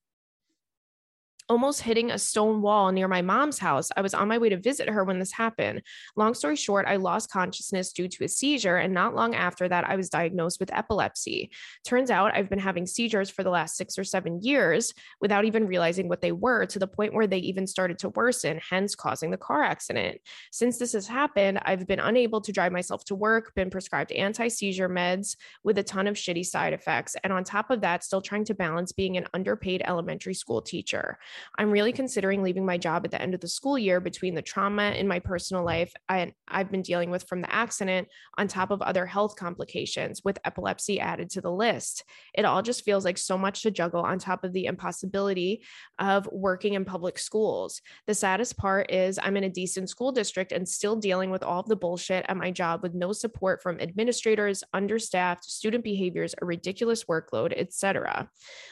almost 1.52 1.82
hitting 1.82 2.12
a 2.12 2.18
stone 2.18 2.62
wall 2.62 2.94
near 2.94 3.10
my 3.10 3.22
mom's 3.22 3.60
house. 3.60 3.90
I 3.98 4.02
was 4.02 4.14
on 4.14 4.30
my 4.30 4.38
way 4.38 4.48
to 4.48 4.56
visit 4.56 4.88
her 4.88 5.04
when 5.04 5.20
this 5.20 5.34
happened. 5.34 5.82
Long 6.16 6.34
story 6.34 6.56
short, 6.56 6.86
I 6.88 6.96
lost 6.96 7.30
consciousness 7.30 7.92
due 7.92 8.08
to 8.08 8.24
a 8.24 8.30
seizure. 8.30 8.78
And 8.78 8.94
not 8.94 9.16
long 9.16 9.36
after 9.36 9.68
that, 9.68 9.84
I 9.84 9.98
was 9.98 10.10
diagnosed 10.10 10.62
with 10.62 10.74
epilepsy. 10.74 11.52
Turns 11.86 12.10
out 12.10 12.34
I've 12.34 12.50
been 12.50 12.58
having 12.58 12.88
seizures 12.88 13.30
for 13.30 13.44
the 13.44 13.50
last 13.50 13.76
six 13.76 14.00
or 14.00 14.06
seven 14.06 14.40
years 14.42 14.94
without 15.20 15.44
even 15.44 15.68
realizing 15.68 16.08
what 16.08 16.22
they 16.22 16.32
were 16.32 16.66
to 16.68 16.80
the 16.80 16.88
point 16.88 17.14
where 17.14 17.28
they 17.28 17.40
even 17.40 17.68
started 17.68 18.00
to 18.00 18.10
worsen, 18.10 18.62
hence 18.70 18.96
causing 18.96 19.30
the 19.30 19.38
car 19.38 19.62
accident. 19.62 20.22
Since 20.54 20.78
this 20.78 20.94
has 20.94 21.06
happened, 21.06 21.60
I've 21.66 21.86
been 21.86 22.00
unable 22.00 22.40
to 22.40 22.54
drive 22.54 22.72
myself 22.72 23.04
to 23.06 23.16
work, 23.16 23.54
been 23.56 23.70
prescribed 23.70 24.14
anti 24.14 24.48
seizure 24.48 24.88
meds 24.88 25.36
with 25.66 25.78
a 25.78 25.84
ton 25.84 26.08
of 26.08 26.16
shitty 26.16 26.46
side 26.46 26.72
effects. 26.72 27.18
And 27.26 27.34
on 27.34 27.44
top 27.44 27.72
of 27.72 27.82
that, 27.82 28.06
still 28.06 28.22
trying 28.22 28.46
to 28.46 28.54
balance 28.54 28.94
being 28.94 29.18
an 29.18 29.28
underpaid 29.34 29.84
elementary 29.86 30.34
school 30.34 30.62
teacher. 30.62 31.18
I'm 31.58 31.72
really 31.72 31.92
considering 31.92 32.44
leaving 32.44 32.66
my 32.66 32.78
job 32.78 33.06
at 33.06 33.12
the 33.12 33.22
end 33.22 33.34
of 33.34 33.42
the 33.42 33.48
school 33.48 33.78
year 33.78 34.00
between 34.00 34.36
the 34.36 34.42
trauma 34.42 34.92
in 34.92 35.08
my 35.08 35.20
personal 35.20 35.64
life 35.64 35.94
I, 36.10 36.34
I've 36.48 36.72
been 36.72 36.82
dealing 36.82 37.10
with 37.10 37.28
from 37.28 37.42
the 37.42 37.54
accident, 37.54 38.08
on 38.38 38.48
top 38.48 38.72
of 38.72 38.82
other 38.82 39.06
health 39.06 39.36
complications 39.36 40.22
with 40.24 40.40
epilepsy 40.46 41.00
added 41.00 41.30
to 41.32 41.42
the 41.42 41.52
list. 41.52 42.04
It 42.34 42.46
all 42.46 42.62
just 42.62 42.84
feels 42.84 43.06
like 43.06 43.18
so 43.18 43.38
much 43.38 43.62
to 43.64 43.72
juggle 43.72 44.02
on 44.02 44.20
top 44.20 44.44
of 44.44 44.54
the 44.54 44.66
impossibility 44.66 45.64
of 46.00 46.28
working 46.32 46.74
in 46.74 46.86
public 46.86 47.20
schools. 47.20 47.82
The 48.08 48.14
saddest 48.14 48.58
part 48.58 48.92
is 48.92 49.20
I'm 49.22 49.38
in 49.38 49.44
a 49.44 49.50
decent 49.50 49.90
school 49.90 50.12
district 50.12 50.52
and 50.52 50.68
still 50.68 50.96
dealing 50.96 51.32
with 51.32 51.44
all 51.44 51.60
of 51.60 51.68
the 51.68 51.76
bullshit 51.76 52.26
at 52.28 52.38
my 52.38 52.52
job 52.52 52.82
with 52.84 52.94
no 52.94 53.14
support 53.14 53.62
from 53.62 53.80
administrators, 53.80 54.64
understaffed, 54.74 55.46
student 55.46 55.84
behaviors, 55.84 56.36
a 56.42 56.46
ridiculous 56.46 57.06
workload, 57.06 57.54
etc. 57.56 58.30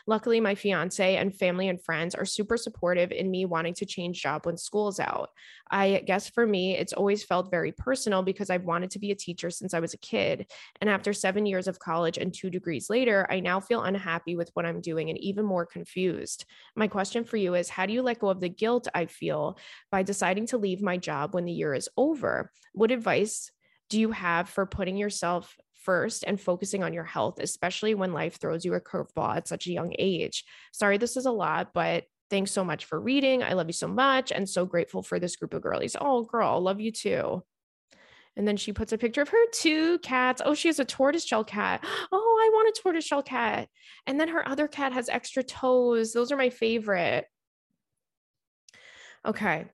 Luckily, 0.08 0.40
my 0.40 0.56
fiance 0.56 1.16
and 1.16 1.36
family 1.36 1.68
and 1.68 1.84
friends 1.84 2.16
are 2.16 2.26
super 2.26 2.49
supportive 2.58 3.12
in 3.12 3.30
me 3.30 3.46
wanting 3.46 3.74
to 3.76 3.86
change 3.86 4.22
job 4.22 4.46
when 4.46 4.58
school's 4.58 5.00
out. 5.00 5.30
I 5.70 6.04
guess 6.06 6.30
for 6.30 6.46
me, 6.46 6.78
it's 6.78 6.94
always 6.94 7.24
felt 7.24 7.52
very 7.52 7.72
personal 7.72 8.24
because 8.24 8.50
I've 8.50 8.64
wanted 8.64 8.92
to 8.92 9.00
be 9.00 9.12
a 9.12 9.16
teacher 9.16 9.50
since 9.50 9.74
I 9.74 9.80
was 9.80 9.94
a 9.94 10.00
kid. 10.00 10.52
And 10.82 10.90
after 10.90 11.14
seven 11.14 11.46
years 11.46 11.68
of 11.68 11.80
college 11.80 12.18
and 12.18 12.34
two 12.34 12.50
degrees 12.50 12.90
later, 12.90 13.28
I 13.30 13.40
now 13.40 13.60
feel 13.60 13.84
unhappy 13.84 14.36
with 14.36 14.50
what 14.54 14.66
I'm 14.66 14.82
doing 14.82 15.10
and 15.10 15.20
even 15.20 15.46
more 15.46 15.66
confused. 15.66 16.46
My 16.76 16.88
question 16.88 17.24
for 17.24 17.38
you 17.38 17.56
is 17.56 17.70
How 17.70 17.86
do 17.86 17.94
you 17.94 18.02
let 18.02 18.20
go 18.20 18.30
of 18.30 18.40
the 18.40 18.50
guilt 18.50 18.88
I 18.94 19.06
feel 19.06 19.58
by 19.92 20.04
deciding 20.04 20.48
to 20.48 20.58
leave 20.58 20.82
my 20.82 20.98
job 20.98 21.34
when 21.34 21.46
the 21.46 21.52
year 21.52 21.74
is 21.74 21.90
over? 21.98 22.52
What 22.74 22.92
advice 22.92 23.52
do 23.90 24.00
you 24.00 24.12
have 24.12 24.50
for 24.50 24.66
putting 24.66 24.98
yourself 24.98 25.58
first 25.74 26.24
and 26.28 26.40
focusing 26.40 26.84
on 26.84 26.94
your 26.94 27.04
health, 27.04 27.40
especially 27.40 27.96
when 27.96 28.14
life 28.14 28.40
throws 28.40 28.66
you 28.66 28.74
a 28.74 28.82
curveball 28.82 29.36
at 29.36 29.48
such 29.48 29.68
a 29.68 29.72
young 29.72 29.94
age? 29.98 30.46
Sorry, 30.72 30.98
this 30.98 31.18
is 31.18 31.26
a 31.26 31.32
lot, 31.32 31.74
but 31.74 32.04
Thanks 32.30 32.52
so 32.52 32.64
much 32.64 32.86
for 32.86 33.00
reading. 33.00 33.44
I 33.44 33.54
love 33.54 33.68
you 33.68 33.74
so 33.74 33.88
much 33.88 34.32
and 34.32 34.48
so 34.48 34.66
grateful 34.66 35.02
for 35.02 35.20
this 35.20 35.36
group 35.36 35.54
of 35.54 35.62
girlies. 35.62 35.96
Oh, 36.00 36.24
girl, 36.24 36.50
I 36.50 36.58
love 36.58 36.80
you 36.80 36.92
too. 36.92 37.44
And 38.36 38.48
then 38.48 38.56
she 38.56 38.72
puts 38.72 38.94
a 38.94 38.98
picture 38.98 39.22
of 39.22 39.30
her 39.30 39.50
two 39.52 40.00
cats. 40.00 40.42
Oh, 40.46 40.54
she 40.54 40.70
has 40.70 40.80
a 40.80 40.86
tortoiseshell 40.86 41.44
cat. 41.44 41.84
Oh, 42.12 42.40
I 42.42 42.50
want 42.54 42.78
a 42.78 42.82
tortoiseshell 42.82 43.24
cat. 43.24 43.68
And 44.08 44.20
then 44.20 44.30
her 44.30 44.48
other 44.48 44.68
cat 44.68 44.94
has 44.94 45.10
extra 45.10 45.44
toes. 45.44 46.14
Those 46.14 46.32
are 46.32 46.38
my 46.38 46.50
favorite. 46.50 47.26
Okay. 49.26 49.66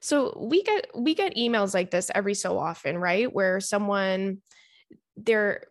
So 0.00 0.38
we 0.40 0.62
get 0.62 0.86
we 0.94 1.14
get 1.14 1.36
emails 1.36 1.74
like 1.74 1.90
this 1.90 2.10
every 2.14 2.34
so 2.34 2.58
often, 2.58 2.96
right? 2.98 3.32
Where 3.32 3.60
someone 3.60 4.38
they're 5.16 5.64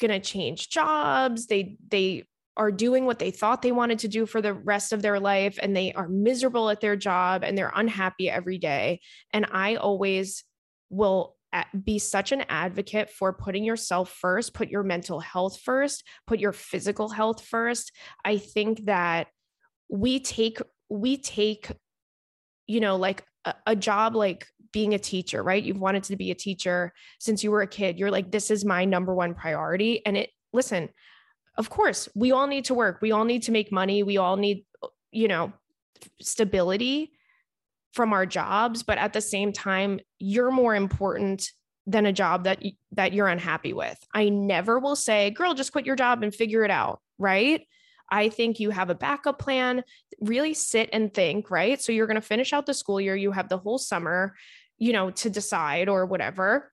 going 0.00 0.10
to 0.10 0.20
change 0.20 0.70
jobs, 0.70 1.46
they 1.46 1.76
they 1.88 2.24
are 2.56 2.70
doing 2.70 3.04
what 3.04 3.18
they 3.18 3.30
thought 3.30 3.62
they 3.62 3.72
wanted 3.72 3.98
to 4.00 4.08
do 4.08 4.26
for 4.26 4.40
the 4.40 4.54
rest 4.54 4.92
of 4.92 5.02
their 5.02 5.18
life 5.18 5.58
and 5.60 5.76
they 5.76 5.92
are 5.92 6.08
miserable 6.08 6.70
at 6.70 6.80
their 6.80 6.96
job 6.96 7.42
and 7.42 7.58
they're 7.58 7.72
unhappy 7.74 8.30
every 8.30 8.58
day. 8.58 9.00
And 9.32 9.46
I 9.50 9.76
always 9.76 10.44
will 10.88 11.36
be 11.84 11.98
such 11.98 12.32
an 12.32 12.44
advocate 12.48 13.10
for 13.10 13.32
putting 13.32 13.64
yourself 13.64 14.10
first, 14.10 14.54
put 14.54 14.68
your 14.68 14.82
mental 14.82 15.20
health 15.20 15.60
first, 15.60 16.04
put 16.26 16.40
your 16.40 16.52
physical 16.52 17.08
health 17.08 17.44
first. 17.44 17.92
I 18.24 18.38
think 18.38 18.86
that 18.86 19.28
we 19.88 20.20
take, 20.20 20.58
we 20.88 21.16
take, 21.16 21.70
you 22.66 22.80
know, 22.80 22.96
like 22.96 23.24
a, 23.44 23.54
a 23.68 23.76
job 23.76 24.16
like 24.16 24.46
being 24.72 24.94
a 24.94 24.98
teacher, 24.98 25.42
right? 25.42 25.62
You've 25.62 25.80
wanted 25.80 26.04
to 26.04 26.16
be 26.16 26.32
a 26.32 26.34
teacher 26.34 26.92
since 27.20 27.44
you 27.44 27.52
were 27.52 27.62
a 27.62 27.66
kid. 27.68 27.98
You're 27.98 28.10
like, 28.10 28.32
this 28.32 28.50
is 28.50 28.64
my 28.64 28.84
number 28.84 29.14
one 29.14 29.34
priority. 29.34 30.04
And 30.04 30.16
it, 30.16 30.30
listen, 30.52 30.88
of 31.56 31.70
course, 31.70 32.08
we 32.14 32.32
all 32.32 32.46
need 32.46 32.66
to 32.66 32.74
work. 32.74 32.98
We 33.00 33.12
all 33.12 33.24
need 33.24 33.44
to 33.44 33.52
make 33.52 33.70
money. 33.70 34.02
We 34.02 34.16
all 34.16 34.36
need, 34.36 34.64
you 35.12 35.28
know, 35.28 35.52
stability 36.20 37.12
from 37.92 38.12
our 38.12 38.26
jobs, 38.26 38.82
but 38.82 38.98
at 38.98 39.12
the 39.12 39.20
same 39.20 39.52
time, 39.52 40.00
you're 40.18 40.50
more 40.50 40.74
important 40.74 41.50
than 41.86 42.06
a 42.06 42.12
job 42.12 42.44
that 42.44 42.62
that 42.92 43.12
you're 43.12 43.28
unhappy 43.28 43.72
with. 43.72 43.96
I 44.12 44.30
never 44.30 44.78
will 44.78 44.96
say, 44.96 45.30
"Girl, 45.30 45.54
just 45.54 45.72
quit 45.72 45.86
your 45.86 45.96
job 45.96 46.22
and 46.22 46.34
figure 46.34 46.64
it 46.64 46.70
out," 46.70 47.00
right? 47.18 47.66
I 48.10 48.28
think 48.28 48.58
you 48.58 48.70
have 48.70 48.90
a 48.90 48.94
backup 48.94 49.38
plan. 49.38 49.84
Really 50.20 50.54
sit 50.54 50.88
and 50.92 51.12
think, 51.12 51.50
right? 51.50 51.80
So 51.80 51.92
you're 51.92 52.06
going 52.06 52.20
to 52.20 52.26
finish 52.26 52.52
out 52.52 52.66
the 52.66 52.74
school 52.74 53.00
year, 53.00 53.16
you 53.16 53.32
have 53.32 53.48
the 53.48 53.58
whole 53.58 53.78
summer, 53.78 54.34
you 54.78 54.92
know, 54.92 55.10
to 55.10 55.30
decide 55.30 55.88
or 55.88 56.06
whatever. 56.06 56.72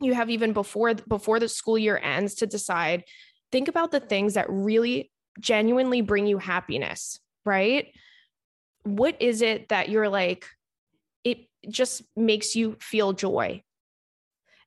You 0.00 0.14
have 0.14 0.30
even 0.30 0.52
before 0.52 0.94
before 0.94 1.38
the 1.38 1.48
school 1.48 1.78
year 1.78 1.98
ends 2.02 2.34
to 2.36 2.46
decide 2.46 3.04
think 3.52 3.68
about 3.68 3.92
the 3.92 4.00
things 4.00 4.34
that 4.34 4.46
really 4.48 5.12
genuinely 5.38 6.00
bring 6.00 6.26
you 6.26 6.38
happiness, 6.38 7.20
right? 7.44 7.88
What 8.82 9.20
is 9.20 9.42
it 9.42 9.68
that 9.68 9.88
you're 9.88 10.08
like, 10.08 10.46
it 11.22 11.46
just 11.68 12.02
makes 12.16 12.56
you 12.56 12.76
feel 12.80 13.12
joy? 13.12 13.62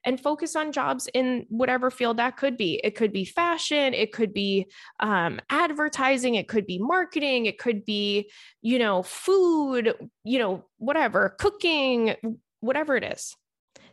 And 0.08 0.22
focus 0.22 0.56
on 0.56 0.72
jobs 0.72 1.10
in 1.16 1.48
whatever 1.50 1.90
field 1.90 2.18
that 2.18 2.38
could 2.38 2.58
be. 2.58 2.80
It 2.84 2.96
could 2.96 3.12
be 3.12 3.26
fashion, 3.26 3.96
it 3.96 4.14
could 4.14 4.34
be 4.34 4.68
um, 5.00 5.42
advertising, 5.50 6.36
it 6.36 6.48
could 6.48 6.68
be 6.68 6.78
marketing, 6.78 7.48
it 7.48 7.58
could 7.58 7.84
be, 7.86 8.30
you 8.62 8.78
know, 8.78 9.02
food, 9.02 9.96
you 10.24 10.38
know, 10.38 10.64
whatever, 10.78 11.36
cooking, 11.40 12.16
whatever 12.60 12.96
it 12.96 13.04
is. 13.04 13.36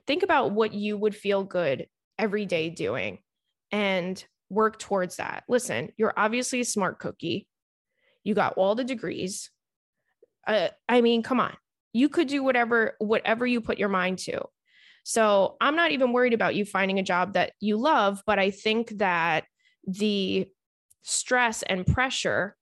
Think 0.07 0.23
about 0.23 0.53
what 0.53 0.75
you 0.75 0.99
would 0.99 1.17
feel 1.17 1.45
good 1.45 1.87
every 2.19 2.45
day 2.45 2.69
doing 2.69 3.19
and 3.71 4.23
work 4.53 4.79
towards 4.79 5.17
that. 5.17 5.45
Listen, 5.49 5.91
you're 5.97 6.13
obviously 6.17 6.61
a 6.61 6.65
smart 6.65 6.99
cookie. 6.99 7.49
You 8.23 8.35
got 8.35 8.55
all 8.57 8.75
the 8.75 8.85
degrees. 8.85 9.51
Uh, 10.47 10.69
I 10.89 11.01
mean, 11.01 11.23
come 11.23 11.41
on. 11.41 11.57
You 11.93 12.09
could 12.09 12.29
do 12.29 12.43
whatever 12.43 12.95
whatever 12.99 13.47
you 13.47 13.61
put 13.61 13.79
your 13.79 13.89
mind 13.89 14.19
to. 14.21 14.43
So, 15.05 15.57
I'm 15.61 15.75
not 15.75 15.91
even 15.91 16.13
worried 16.13 16.35
about 16.35 16.55
you 16.55 16.65
finding 16.65 16.99
a 16.99 17.03
job 17.03 17.33
that 17.33 17.53
you 17.61 17.77
love, 17.77 18.23
but 18.27 18.39
I 18.39 18.51
think 18.51 18.99
that 18.99 19.45
the 19.87 20.47
stress 21.03 21.63
and 21.63 21.87
pressure 21.87 22.57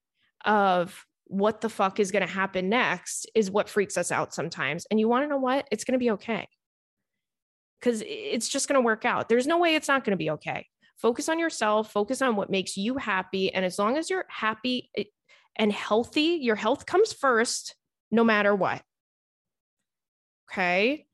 of 0.45 1.05
what 1.27 1.61
the 1.61 1.69
fuck 1.69 2.01
is 2.01 2.11
going 2.11 2.27
to 2.27 2.33
happen 2.33 2.69
next 2.69 3.31
is 3.35 3.51
what 3.51 3.69
freaks 3.69 3.99
us 3.99 4.11
out 4.11 4.33
sometimes. 4.33 4.87
And 4.91 4.99
you 4.99 5.09
want 5.09 5.25
to 5.25 5.29
know 5.29 5.37
what? 5.37 5.69
It's 5.71 5.85
going 5.85 5.93
to 5.93 5.99
be 5.99 6.13
okay. 6.13 6.49
Cuz 7.83 8.03
it's 8.07 8.49
just 8.49 8.69
going 8.69 8.81
to 8.81 8.85
work 8.85 9.05
out. 9.05 9.29
There's 9.29 9.47
no 9.47 9.59
way 9.59 9.75
it's 9.75 9.89
not 9.89 10.05
going 10.05 10.13
to 10.13 10.25
be 10.25 10.31
okay 10.31 10.67
focus 11.01 11.29
on 11.29 11.39
yourself, 11.39 11.91
focus 11.91 12.23
on 12.23 12.37
what 12.37 12.51
makes 12.51 12.77
you 12.77 12.97
happy. 12.97 13.53
And 13.53 13.65
as 13.65 13.79
long 13.79 13.97
as 13.97 14.11
you're 14.11 14.27
happy 14.29 14.91
and 15.57 15.73
healthy, 15.73 16.39
your 16.41 16.57
health 16.57 16.87
comes 16.87 17.13
first, 17.13 17.75
no 18.11 18.23
matter 18.23 18.55
what. 18.55 18.83
Okay. 20.51 21.07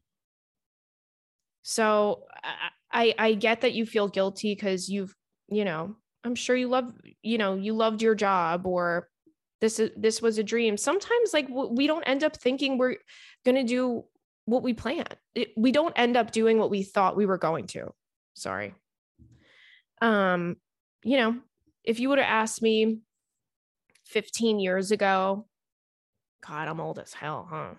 So 1.62 2.24
I, 2.92 3.14
I 3.18 3.34
get 3.34 3.62
that 3.62 3.74
you 3.74 3.86
feel 3.86 4.08
guilty 4.08 4.54
because 4.54 4.88
you've, 4.88 5.14
you 5.48 5.64
know, 5.64 5.96
I'm 6.24 6.34
sure 6.34 6.56
you 6.56 6.68
love, 6.68 6.92
you 7.22 7.38
know, 7.38 7.54
you 7.54 7.74
loved 7.74 8.02
your 8.02 8.14
job 8.14 8.66
or 8.66 9.08
this 9.60 9.78
is 9.78 9.90
this 9.96 10.20
was 10.20 10.38
a 10.38 10.44
dream. 10.44 10.76
Sometimes 10.76 11.32
like 11.32 11.48
we 11.48 11.86
don't 11.86 12.02
end 12.04 12.24
up 12.24 12.36
thinking 12.36 12.76
we're 12.76 12.96
going 13.44 13.56
to 13.56 13.64
do 13.64 14.04
what 14.44 14.62
we 14.62 14.74
plan. 14.74 15.06
It, 15.34 15.52
we 15.56 15.72
don't 15.72 15.94
end 15.96 16.16
up 16.16 16.30
doing 16.30 16.58
what 16.58 16.70
we 16.70 16.82
thought 16.82 17.16
we 17.16 17.26
were 17.26 17.38
going 17.38 17.66
to. 17.68 17.92
Sorry 18.34 18.74
um, 20.00 20.56
you 21.02 21.16
know, 21.16 21.36
if 21.84 22.00
you 22.00 22.08
would 22.08 22.18
have 22.18 22.28
asked 22.28 22.62
me 22.62 23.00
15 24.06 24.58
years 24.58 24.90
ago, 24.90 25.46
God, 26.46 26.68
I'm 26.68 26.80
old 26.80 26.98
as 26.98 27.12
hell, 27.12 27.46
huh? 27.50 27.70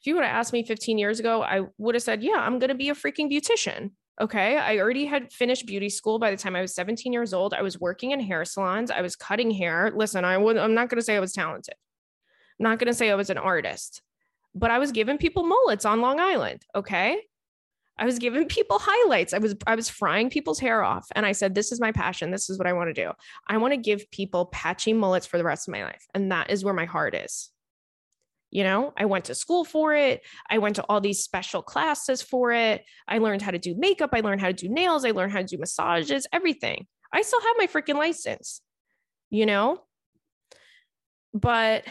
If 0.00 0.06
you 0.06 0.14
would 0.14 0.24
have 0.24 0.34
asked 0.34 0.52
me 0.52 0.64
15 0.64 0.98
years 0.98 1.20
ago, 1.20 1.42
I 1.42 1.62
would 1.78 1.94
have 1.94 2.02
said, 2.02 2.22
Yeah, 2.22 2.38
I'm 2.38 2.58
going 2.58 2.68
to 2.68 2.74
be 2.74 2.88
a 2.88 2.94
freaking 2.94 3.30
beautician. 3.30 3.92
Okay. 4.20 4.58
I 4.58 4.78
already 4.78 5.06
had 5.06 5.32
finished 5.32 5.66
beauty 5.66 5.88
school 5.88 6.18
by 6.18 6.30
the 6.30 6.36
time 6.36 6.54
I 6.54 6.60
was 6.60 6.74
17 6.74 7.12
years 7.12 7.32
old. 7.32 7.54
I 7.54 7.62
was 7.62 7.80
working 7.80 8.10
in 8.10 8.20
hair 8.20 8.44
salons. 8.44 8.90
I 8.90 9.00
was 9.00 9.16
cutting 9.16 9.50
hair. 9.50 9.90
Listen, 9.94 10.24
I 10.24 10.36
would, 10.36 10.56
I'm 10.58 10.74
not 10.74 10.88
going 10.90 10.98
to 10.98 11.04
say 11.04 11.16
I 11.16 11.20
was 11.20 11.32
talented. 11.32 11.74
I'm 12.60 12.64
not 12.64 12.78
going 12.78 12.88
to 12.88 12.94
say 12.94 13.10
I 13.10 13.14
was 13.14 13.30
an 13.30 13.38
artist, 13.38 14.02
but 14.54 14.70
I 14.70 14.78
was 14.78 14.92
giving 14.92 15.18
people 15.18 15.44
mullets 15.44 15.84
on 15.84 16.00
Long 16.00 16.20
Island. 16.20 16.62
Okay. 16.74 17.18
I 18.02 18.04
was 18.04 18.18
giving 18.18 18.48
people 18.48 18.80
highlights. 18.80 19.32
I 19.32 19.38
was 19.38 19.54
I 19.64 19.76
was 19.76 19.88
frying 19.88 20.28
people's 20.28 20.58
hair 20.58 20.82
off 20.82 21.06
and 21.14 21.24
I 21.24 21.30
said 21.30 21.54
this 21.54 21.70
is 21.70 21.80
my 21.80 21.92
passion. 21.92 22.32
This 22.32 22.50
is 22.50 22.58
what 22.58 22.66
I 22.66 22.72
want 22.72 22.88
to 22.88 23.00
do. 23.00 23.12
I 23.46 23.58
want 23.58 23.74
to 23.74 23.76
give 23.76 24.10
people 24.10 24.46
patchy 24.46 24.92
mullets 24.92 25.24
for 25.24 25.38
the 25.38 25.44
rest 25.44 25.68
of 25.68 25.72
my 25.72 25.84
life 25.84 26.04
and 26.12 26.32
that 26.32 26.50
is 26.50 26.64
where 26.64 26.74
my 26.74 26.84
heart 26.84 27.14
is. 27.14 27.50
You 28.50 28.64
know, 28.64 28.92
I 28.96 29.04
went 29.04 29.26
to 29.26 29.36
school 29.36 29.64
for 29.64 29.94
it. 29.94 30.22
I 30.50 30.58
went 30.58 30.74
to 30.76 30.82
all 30.88 31.00
these 31.00 31.22
special 31.22 31.62
classes 31.62 32.22
for 32.22 32.50
it. 32.50 32.84
I 33.06 33.18
learned 33.18 33.40
how 33.40 33.52
to 33.52 33.58
do 33.58 33.76
makeup, 33.78 34.10
I 34.12 34.18
learned 34.18 34.40
how 34.40 34.48
to 34.48 34.52
do 34.52 34.68
nails, 34.68 35.04
I 35.04 35.12
learned 35.12 35.30
how 35.30 35.38
to 35.38 35.44
do 35.44 35.58
massages, 35.58 36.26
everything. 36.32 36.88
I 37.12 37.22
still 37.22 37.40
have 37.40 37.54
my 37.56 37.68
freaking 37.68 37.98
license. 37.98 38.62
You 39.30 39.46
know? 39.46 39.78
But 41.32 41.84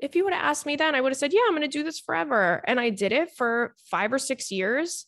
if 0.00 0.16
you 0.16 0.24
would 0.24 0.32
have 0.32 0.44
asked 0.44 0.66
me 0.66 0.74
then, 0.74 0.96
I 0.96 1.00
would 1.00 1.12
have 1.12 1.18
said, 1.18 1.32
Yeah, 1.32 1.42
I'm 1.46 1.54
going 1.54 1.62
to 1.62 1.68
do 1.68 1.84
this 1.84 2.00
forever. 2.00 2.64
And 2.66 2.80
I 2.80 2.90
did 2.90 3.12
it 3.12 3.30
for 3.36 3.76
five 3.88 4.12
or 4.12 4.18
six 4.18 4.50
years. 4.50 5.06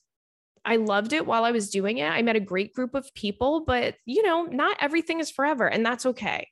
I 0.64 0.76
loved 0.76 1.12
it 1.12 1.26
while 1.26 1.44
I 1.44 1.50
was 1.50 1.70
doing 1.70 1.98
it. 1.98 2.06
I 2.06 2.22
met 2.22 2.36
a 2.36 2.40
great 2.40 2.72
group 2.72 2.94
of 2.94 3.12
people, 3.14 3.64
but 3.66 3.96
you 4.04 4.22
know, 4.22 4.44
not 4.44 4.76
everything 4.80 5.20
is 5.20 5.30
forever, 5.30 5.66
and 5.66 5.84
that's 5.84 6.06
okay. 6.06 6.48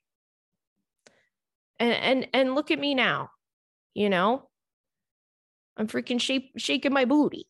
And 1.79 1.93
and 1.93 2.27
and 2.33 2.55
look 2.55 2.71
at 2.71 2.79
me 2.79 2.95
now. 2.95 3.29
You 3.93 4.09
know? 4.09 4.47
I'm 5.77 5.87
freaking 5.87 6.19
shape, 6.19 6.51
shaking 6.57 6.93
my 6.93 7.05
booty. 7.05 7.47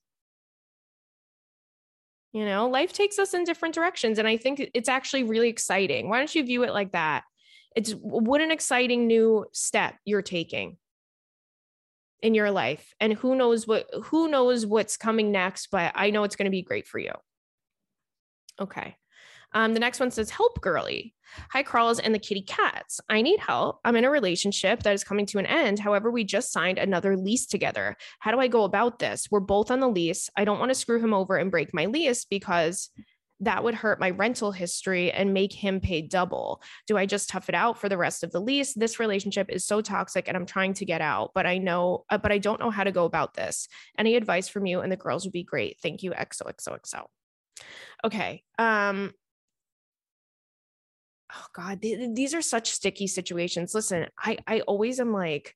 You 2.33 2.45
know, 2.45 2.69
life 2.69 2.93
takes 2.93 3.19
us 3.19 3.33
in 3.33 3.43
different 3.43 3.75
directions. 3.75 4.17
And 4.17 4.27
I 4.27 4.37
think 4.37 4.69
it's 4.73 4.87
actually 4.87 5.23
really 5.23 5.49
exciting. 5.49 6.07
Why 6.07 6.19
don't 6.19 6.33
you 6.33 6.45
view 6.45 6.63
it 6.63 6.71
like 6.71 6.93
that? 6.93 7.23
It's 7.75 7.91
what 7.91 8.41
an 8.41 8.51
exciting 8.51 9.07
new 9.07 9.45
step 9.51 9.95
you're 10.05 10.21
taking 10.21 10.77
in 12.21 12.33
your 12.33 12.51
life. 12.51 12.93
And 12.99 13.13
who 13.13 13.35
knows 13.35 13.67
what 13.67 13.87
who 14.05 14.27
knows 14.27 14.65
what's 14.65 14.97
coming 14.97 15.31
next, 15.31 15.67
but 15.71 15.91
I 15.95 16.09
know 16.09 16.23
it's 16.23 16.35
going 16.35 16.45
to 16.45 16.51
be 16.51 16.61
great 16.61 16.87
for 16.87 16.99
you. 16.99 17.11
Okay. 18.59 18.95
Um, 19.53 19.73
the 19.73 19.79
next 19.79 19.99
one 19.99 20.11
says, 20.11 20.29
Help 20.29 20.61
girly. 20.61 21.13
Hi, 21.51 21.63
Carls 21.63 21.99
and 21.99 22.13
the 22.13 22.19
kitty 22.19 22.41
cats. 22.41 22.99
I 23.09 23.21
need 23.21 23.39
help. 23.39 23.79
I'm 23.85 23.95
in 23.95 24.05
a 24.05 24.09
relationship 24.09 24.83
that 24.83 24.93
is 24.93 25.03
coming 25.03 25.25
to 25.27 25.39
an 25.39 25.45
end. 25.45 25.79
However, 25.79 26.11
we 26.11 26.23
just 26.23 26.51
signed 26.51 26.77
another 26.77 27.15
lease 27.15 27.45
together. 27.45 27.95
How 28.19 28.31
do 28.31 28.39
I 28.39 28.47
go 28.47 28.63
about 28.63 28.99
this? 28.99 29.27
We're 29.31 29.39
both 29.39 29.71
on 29.71 29.79
the 29.79 29.87
lease. 29.87 30.29
I 30.35 30.45
don't 30.45 30.59
want 30.59 30.71
to 30.71 30.75
screw 30.75 30.99
him 30.99 31.13
over 31.13 31.37
and 31.37 31.51
break 31.51 31.73
my 31.73 31.85
lease 31.85 32.25
because 32.25 32.89
that 33.41 33.63
would 33.63 33.75
hurt 33.75 33.99
my 33.99 34.11
rental 34.11 34.51
history 34.51 35.11
and 35.11 35.33
make 35.33 35.51
him 35.51 35.79
pay 35.79 36.01
double. 36.01 36.61
Do 36.87 36.97
I 36.97 37.05
just 37.05 37.29
tough 37.29 37.49
it 37.49 37.55
out 37.55 37.79
for 37.79 37.89
the 37.89 37.97
rest 37.97 38.23
of 38.23 38.31
the 38.31 38.39
lease? 38.39 38.73
This 38.73 38.99
relationship 38.99 39.49
is 39.49 39.65
so 39.65 39.81
toxic 39.81 40.27
and 40.27 40.37
I'm 40.37 40.45
trying 40.45 40.73
to 40.75 40.85
get 40.85 41.01
out, 41.01 41.31
but 41.33 41.45
I 41.45 41.57
know, 41.57 42.05
uh, 42.09 42.17
but 42.17 42.31
I 42.31 42.37
don't 42.37 42.59
know 42.59 42.69
how 42.69 42.83
to 42.83 42.91
go 42.91 43.05
about 43.05 43.33
this. 43.33 43.67
Any 43.97 44.15
advice 44.15 44.47
from 44.47 44.65
you 44.65 44.81
and 44.81 44.91
the 44.91 44.97
girls 44.97 45.25
would 45.25 45.33
be 45.33 45.43
great. 45.43 45.77
Thank 45.81 46.03
you. 46.03 46.11
XOXOXO. 46.11 47.05
Okay. 48.05 48.43
Um, 48.57 49.11
oh 51.33 51.45
god 51.53 51.81
th- 51.81 52.09
these 52.13 52.33
are 52.33 52.41
such 52.41 52.71
sticky 52.71 53.07
situations 53.07 53.73
listen 53.73 54.07
i 54.19 54.37
i 54.47 54.59
always 54.61 54.99
am 54.99 55.13
like 55.13 55.55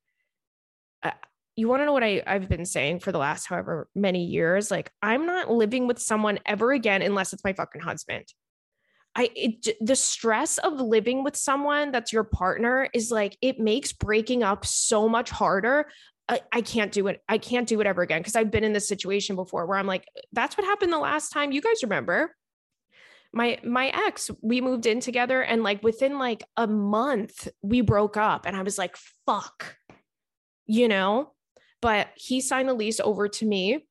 uh, 1.03 1.11
you 1.55 1.67
want 1.67 1.81
to 1.81 1.85
know 1.85 1.93
what 1.93 2.03
I, 2.03 2.21
I've 2.27 2.49
been 2.49 2.65
saying 2.65 2.99
for 2.99 3.11
the 3.11 3.17
last 3.17 3.45
however 3.45 3.87
many 3.95 4.25
years? 4.25 4.69
Like, 4.69 4.91
I'm 5.01 5.25
not 5.25 5.49
living 5.49 5.87
with 5.87 5.99
someone 5.99 6.39
ever 6.45 6.71
again 6.71 7.01
unless 7.01 7.33
it's 7.33 7.43
my 7.43 7.53
fucking 7.53 7.81
husband. 7.81 8.25
I 9.15 9.29
it, 9.33 9.67
the 9.79 9.95
stress 9.95 10.57
of 10.57 10.73
living 10.81 11.23
with 11.23 11.37
someone 11.37 11.91
that's 11.91 12.11
your 12.11 12.25
partner 12.25 12.89
is 12.93 13.11
like 13.11 13.37
it 13.41 13.59
makes 13.59 13.93
breaking 13.93 14.43
up 14.43 14.65
so 14.65 15.07
much 15.07 15.29
harder. 15.29 15.87
I, 16.27 16.41
I 16.51 16.61
can't 16.61 16.91
do 16.91 17.07
it. 17.07 17.21
I 17.29 17.37
can't 17.37 17.67
do 17.67 17.79
it 17.79 17.87
ever 17.87 18.01
again 18.01 18.19
because 18.19 18.35
I've 18.35 18.51
been 18.51 18.65
in 18.65 18.73
this 18.73 18.89
situation 18.89 19.37
before 19.37 19.65
where 19.65 19.77
I'm 19.77 19.87
like, 19.87 20.05
that's 20.33 20.57
what 20.57 20.65
happened 20.65 20.91
the 20.91 20.99
last 20.99 21.29
time. 21.29 21.51
You 21.51 21.61
guys 21.61 21.83
remember? 21.83 22.35
my 23.35 23.59
my 23.63 23.87
ex 23.89 24.31
we 24.41 24.61
moved 24.61 24.85
in 24.85 25.01
together 25.01 25.43
and 25.43 25.61
like 25.61 25.83
within 25.83 26.17
like 26.17 26.43
a 26.55 26.65
month 26.65 27.49
we 27.61 27.81
broke 27.81 28.15
up 28.15 28.45
and 28.45 28.55
i 28.55 28.61
was 28.61 28.77
like 28.77 28.95
fuck 29.25 29.75
you 30.65 30.87
know 30.87 31.33
but 31.85 32.07
he 32.15 32.41
signed 32.41 32.67
the 32.67 32.73
lease 32.73 32.99
over 32.99 33.27
to 33.27 33.45
me. 33.45 33.85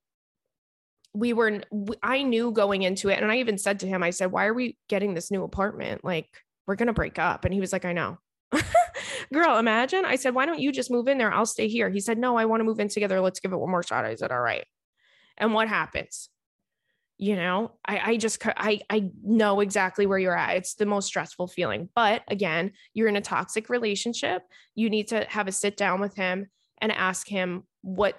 We 1.13 1.33
were 1.33 1.61
i 2.03 2.25
knew 2.25 2.51
going 2.51 2.83
into 2.83 3.09
it 3.09 3.23
and 3.23 3.31
i 3.31 3.37
even 3.37 3.57
said 3.57 3.79
to 3.79 3.87
him 3.87 4.03
i 4.03 4.11
said 4.11 4.33
why 4.33 4.47
are 4.47 4.53
we 4.53 4.77
getting 4.89 5.15
this 5.15 5.31
new 5.31 5.45
apartment? 5.45 6.05
Like 6.05 6.29
we're 6.67 6.75
to 6.75 6.93
break 6.93 7.21
up. 7.21 7.45
And 7.45 7.55
he 7.55 7.61
was 7.61 7.73
like 7.73 7.85
i 7.85 7.93
know. 7.93 8.19
Girl 9.33 9.59
imagine. 9.59 10.05
I 10.05 10.17
said 10.17 10.35
why 10.35 10.45
don't 10.45 10.59
you 10.59 10.73
just 10.73 10.91
move 10.91 11.07
in 11.07 11.19
there? 11.19 11.33
I'll 11.33 11.47
stay 11.47 11.69
here. 11.69 11.89
He 11.89 12.01
said 12.01 12.19
no 12.19 12.37
i 12.37 12.47
want 12.47 12.59
to 12.59 12.65
move 12.65 12.81
in 12.81 12.89
together. 12.89 13.21
Let's 13.21 13.39
give 13.39 13.53
it 13.53 13.61
one 13.61 13.71
more 13.71 13.85
shot. 13.85 14.05
I 14.05 14.17
said 14.17 14.33
all 14.33 14.41
right. 14.41 14.67
And 15.39 15.55
what 15.55 15.69
happens? 15.69 16.31
You 17.17 17.37
know 17.37 17.77
i 17.85 18.11
i 18.11 18.17
just 18.17 18.45
i 18.45 18.81
i 18.91 19.09
know 19.23 19.61
exactly 19.61 20.07
where 20.07 20.19
you're 20.19 20.37
at. 20.37 20.57
It's 20.57 20.75
the 20.75 20.85
most 20.85 21.07
stressful 21.07 21.47
feeling. 21.47 21.91
But 21.95 22.25
again 22.27 22.73
you're 22.93 23.07
in 23.07 23.15
a 23.15 23.21
toxic 23.21 23.69
relationship. 23.69 24.43
You 24.75 24.91
need 24.91 25.07
to 25.09 25.25
have 25.29 25.47
a 25.47 25.53
sit 25.53 25.77
down 25.77 26.01
with 26.01 26.17
him 26.17 26.49
and 26.81 26.93
ask 26.93 27.29
him 27.29 27.65
what 27.83 28.19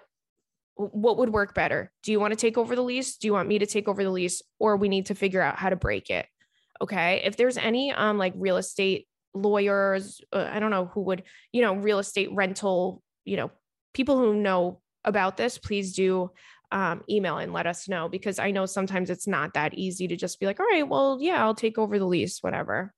what 0.78 1.18
would 1.18 1.30
work 1.30 1.54
better. 1.54 1.89
Do 2.04 2.12
you 2.12 2.20
want 2.20 2.32
to 2.32 2.36
take 2.36 2.58
over 2.58 2.76
the 2.76 2.82
lease? 2.82 3.15
Do 3.15 3.28
you 3.28 3.34
want 3.34 3.48
me 3.48 3.60
to 3.60 3.65
take 3.65 3.88
over 3.88 4.04
the 4.04 4.10
lease? 4.10 4.41
Or 4.60 4.76
we 4.76 4.89
need 4.89 5.06
to 5.06 5.15
figure 5.15 5.41
out 5.41 5.58
how 5.58 5.70
to 5.70 5.78
break 5.78 6.10
it. 6.10 6.26
Okay? 6.82 7.22
If 7.24 7.38
there's 7.38 7.58
any 7.58 7.94
um 7.94 8.18
like 8.18 8.34
real 8.36 8.58
estate 8.58 9.08
lawyers 9.38 10.22
uh, 10.32 10.48
i 10.50 10.60
don't 10.60 10.72
know 10.72 10.86
who 10.86 11.02
would 11.02 11.22
you 11.52 11.62
know 11.62 11.76
real 11.76 12.00
estate 12.00 12.30
rental 12.32 13.04
you 13.26 13.36
know 13.36 13.52
people 13.94 14.18
who 14.18 14.34
know 14.34 14.80
about 15.04 15.36
this 15.36 15.58
please 15.58 15.94
do 15.94 16.32
um, 16.72 17.04
email 17.10 17.38
and 17.38 17.54
let 17.54 17.68
us 17.68 17.88
know. 17.88 18.10
Because 18.10 18.39
I 18.39 18.52
know 18.52 18.65
sometimes 18.65 19.10
it's 19.10 19.28
not 19.28 19.54
that 19.54 19.74
easy 19.74 20.08
to 20.08 20.15
just 20.15 20.39
be 20.39 20.46
like, 20.46 20.60
all 20.60 20.65
right, 20.65 20.88
well, 20.88 21.18
yeah, 21.22 21.44
I'll 21.44 21.56
take 21.56 21.78
over 21.78 21.98
the 21.98 22.06
lease, 22.06 22.39
whatever. 22.41 22.94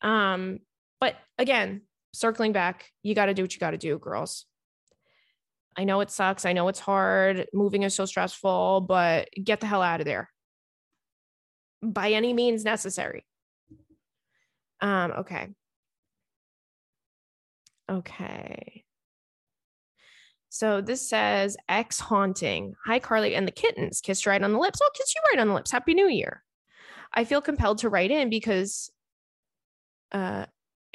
Um, 0.00 0.58
but 1.00 1.16
again, 1.38 1.82
circling 2.12 2.52
back, 2.52 2.90
you 3.02 3.14
got 3.14 3.26
to 3.26 3.34
do 3.34 3.42
what 3.42 3.54
you 3.54 3.60
got 3.60 3.70
to 3.70 3.78
do, 3.78 3.98
girls. 3.98 4.46
I 5.76 5.84
know 5.84 6.00
it 6.00 6.10
sucks. 6.10 6.44
I 6.44 6.52
know 6.52 6.68
it's 6.68 6.78
hard. 6.78 7.46
Moving 7.52 7.82
is 7.82 7.94
so 7.94 8.04
stressful, 8.04 8.82
but 8.82 9.28
get 9.42 9.60
the 9.60 9.66
hell 9.66 9.82
out 9.82 10.00
of 10.00 10.06
there 10.06 10.30
by 11.82 12.12
any 12.12 12.32
means 12.32 12.64
necessary. 12.64 13.24
Um, 14.80 15.12
okay. 15.18 15.48
Okay. 17.90 18.84
So 20.48 20.80
this 20.80 21.08
says 21.08 21.56
ex 21.68 21.98
haunting. 21.98 22.74
Hi, 22.84 22.98
Carly 22.98 23.34
and 23.34 23.48
the 23.48 23.52
kittens. 23.52 24.00
Kissed 24.00 24.26
right 24.26 24.42
on 24.42 24.52
the 24.52 24.58
lips. 24.58 24.80
I'll 24.82 24.90
kiss 24.90 25.14
you 25.14 25.22
right 25.30 25.40
on 25.40 25.48
the 25.48 25.54
lips. 25.54 25.70
Happy 25.70 25.94
New 25.94 26.08
Year. 26.08 26.42
I 27.14 27.24
feel 27.24 27.40
compelled 27.40 27.78
to 27.78 27.88
write 27.88 28.10
in 28.10 28.28
because, 28.30 28.90
uh, 30.12 30.46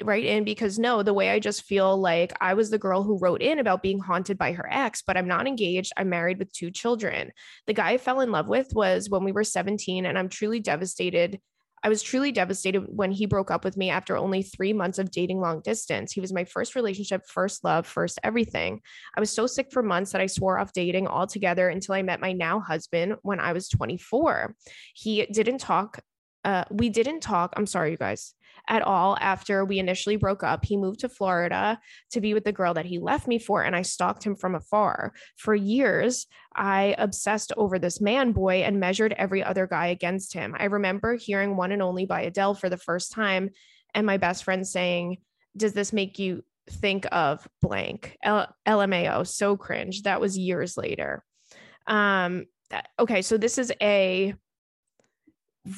write 0.02 0.24
in 0.24 0.44
because 0.44 0.78
no, 0.78 1.02
the 1.02 1.14
way 1.14 1.30
I 1.30 1.38
just 1.38 1.62
feel 1.62 1.96
like 1.96 2.32
I 2.40 2.54
was 2.54 2.70
the 2.70 2.78
girl 2.78 3.02
who 3.02 3.18
wrote 3.18 3.42
in 3.42 3.58
about 3.58 3.82
being 3.82 3.98
haunted 3.98 4.38
by 4.38 4.52
her 4.52 4.68
ex, 4.70 5.02
but 5.02 5.16
I'm 5.16 5.28
not 5.28 5.46
engaged. 5.46 5.92
I'm 5.96 6.08
married 6.08 6.38
with 6.38 6.52
two 6.52 6.70
children. 6.70 7.32
The 7.66 7.74
guy 7.74 7.90
I 7.90 7.98
fell 7.98 8.20
in 8.20 8.30
love 8.30 8.48
with 8.48 8.68
was 8.74 9.10
when 9.10 9.24
we 9.24 9.32
were 9.32 9.44
17, 9.44 10.06
and 10.06 10.18
I'm 10.18 10.28
truly 10.28 10.60
devastated 10.60 11.40
I 11.82 11.88
was 11.88 12.02
truly 12.02 12.32
devastated 12.32 12.84
when 12.88 13.12
he 13.12 13.26
broke 13.26 13.50
up 13.50 13.64
with 13.64 13.76
me 13.76 13.90
after 13.90 14.16
only 14.16 14.42
three 14.42 14.72
months 14.72 14.98
of 14.98 15.10
dating 15.10 15.40
long 15.40 15.60
distance. 15.60 16.12
He 16.12 16.20
was 16.20 16.32
my 16.32 16.44
first 16.44 16.74
relationship, 16.74 17.22
first 17.26 17.62
love, 17.64 17.86
first 17.86 18.18
everything. 18.24 18.80
I 19.16 19.20
was 19.20 19.30
so 19.30 19.46
sick 19.46 19.70
for 19.70 19.82
months 19.82 20.12
that 20.12 20.20
I 20.20 20.26
swore 20.26 20.58
off 20.58 20.72
dating 20.72 21.06
altogether 21.06 21.68
until 21.68 21.94
I 21.94 22.02
met 22.02 22.20
my 22.20 22.32
now 22.32 22.60
husband 22.60 23.14
when 23.22 23.40
I 23.40 23.52
was 23.52 23.68
24. 23.68 24.54
He 24.94 25.26
didn't 25.26 25.58
talk. 25.58 26.00
Uh, 26.44 26.64
we 26.70 26.88
didn't 26.88 27.20
talk. 27.20 27.52
I'm 27.56 27.66
sorry, 27.66 27.92
you 27.92 27.96
guys 27.96 28.34
at 28.68 28.82
all 28.82 29.16
after 29.20 29.64
we 29.64 29.78
initially 29.78 30.16
broke 30.16 30.42
up. 30.42 30.64
He 30.64 30.76
moved 30.76 31.00
to 31.00 31.08
Florida 31.08 31.80
to 32.10 32.20
be 32.20 32.34
with 32.34 32.44
the 32.44 32.52
girl 32.52 32.74
that 32.74 32.84
he 32.84 32.98
left 32.98 33.26
me 33.26 33.38
for, 33.38 33.62
and 33.62 33.74
I 33.74 33.82
stalked 33.82 34.24
him 34.24 34.36
from 34.36 34.54
afar. 34.54 35.12
For 35.36 35.54
years, 35.54 36.26
I 36.54 36.94
obsessed 36.98 37.52
over 37.56 37.78
this 37.78 38.00
man 38.00 38.32
boy 38.32 38.62
and 38.62 38.78
measured 38.78 39.14
every 39.14 39.42
other 39.42 39.66
guy 39.66 39.88
against 39.88 40.34
him. 40.34 40.54
I 40.58 40.66
remember 40.66 41.16
hearing 41.16 41.56
One 41.56 41.72
and 41.72 41.82
Only 41.82 42.04
by 42.04 42.22
Adele 42.22 42.54
for 42.54 42.68
the 42.68 42.76
first 42.76 43.12
time, 43.12 43.50
and 43.94 44.06
my 44.06 44.18
best 44.18 44.44
friend 44.44 44.66
saying, 44.66 45.18
Does 45.56 45.72
this 45.72 45.92
make 45.92 46.18
you 46.18 46.44
think 46.68 47.06
of 47.10 47.48
blank? 47.62 48.16
L- 48.22 48.54
LMAO, 48.66 49.26
so 49.26 49.56
cringe. 49.56 50.02
That 50.02 50.20
was 50.20 50.36
years 50.36 50.76
later. 50.76 51.24
Um, 51.86 52.44
okay, 52.98 53.22
so 53.22 53.38
this 53.38 53.56
is 53.56 53.72
a 53.80 54.34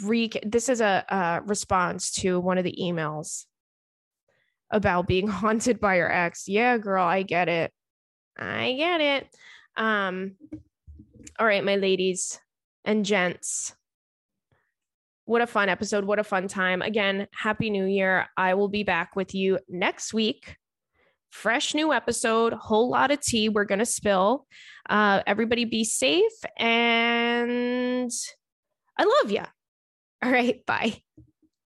re 0.04 0.30
this 0.44 0.68
is 0.68 0.80
a, 0.80 1.04
a 1.08 1.42
response 1.44 2.10
to 2.12 2.40
one 2.40 2.58
of 2.58 2.64
the 2.64 2.76
emails 2.80 3.44
about 4.70 5.06
being 5.06 5.26
haunted 5.28 5.80
by 5.80 5.96
your 5.96 6.10
ex. 6.10 6.48
Yeah, 6.48 6.78
girl, 6.78 7.04
I 7.04 7.22
get 7.22 7.48
it. 7.48 7.72
I 8.38 8.74
get 8.74 9.00
it. 9.00 9.28
Um 9.76 10.36
all 11.38 11.46
right, 11.46 11.64
my 11.64 11.76
ladies 11.76 12.38
and 12.84 13.04
gents. 13.04 13.74
What 15.24 15.42
a 15.42 15.46
fun 15.46 15.68
episode. 15.68 16.04
What 16.04 16.18
a 16.18 16.24
fun 16.24 16.48
time. 16.48 16.82
Again, 16.82 17.28
happy 17.32 17.70
new 17.70 17.84
year. 17.84 18.26
I 18.36 18.54
will 18.54 18.68
be 18.68 18.82
back 18.82 19.14
with 19.14 19.34
you 19.34 19.58
next 19.68 20.12
week. 20.12 20.56
Fresh 21.30 21.74
new 21.74 21.92
episode, 21.92 22.52
whole 22.52 22.90
lot 22.90 23.12
of 23.12 23.20
tea 23.20 23.48
we're 23.48 23.64
going 23.64 23.78
to 23.78 23.86
spill. 23.86 24.46
Uh, 24.88 25.22
everybody 25.26 25.64
be 25.64 25.84
safe 25.84 26.32
and 26.58 28.10
I 28.98 29.04
love 29.04 29.30
you. 29.30 29.44
All 30.22 30.30
right. 30.30 30.64
Bye. 30.66 31.02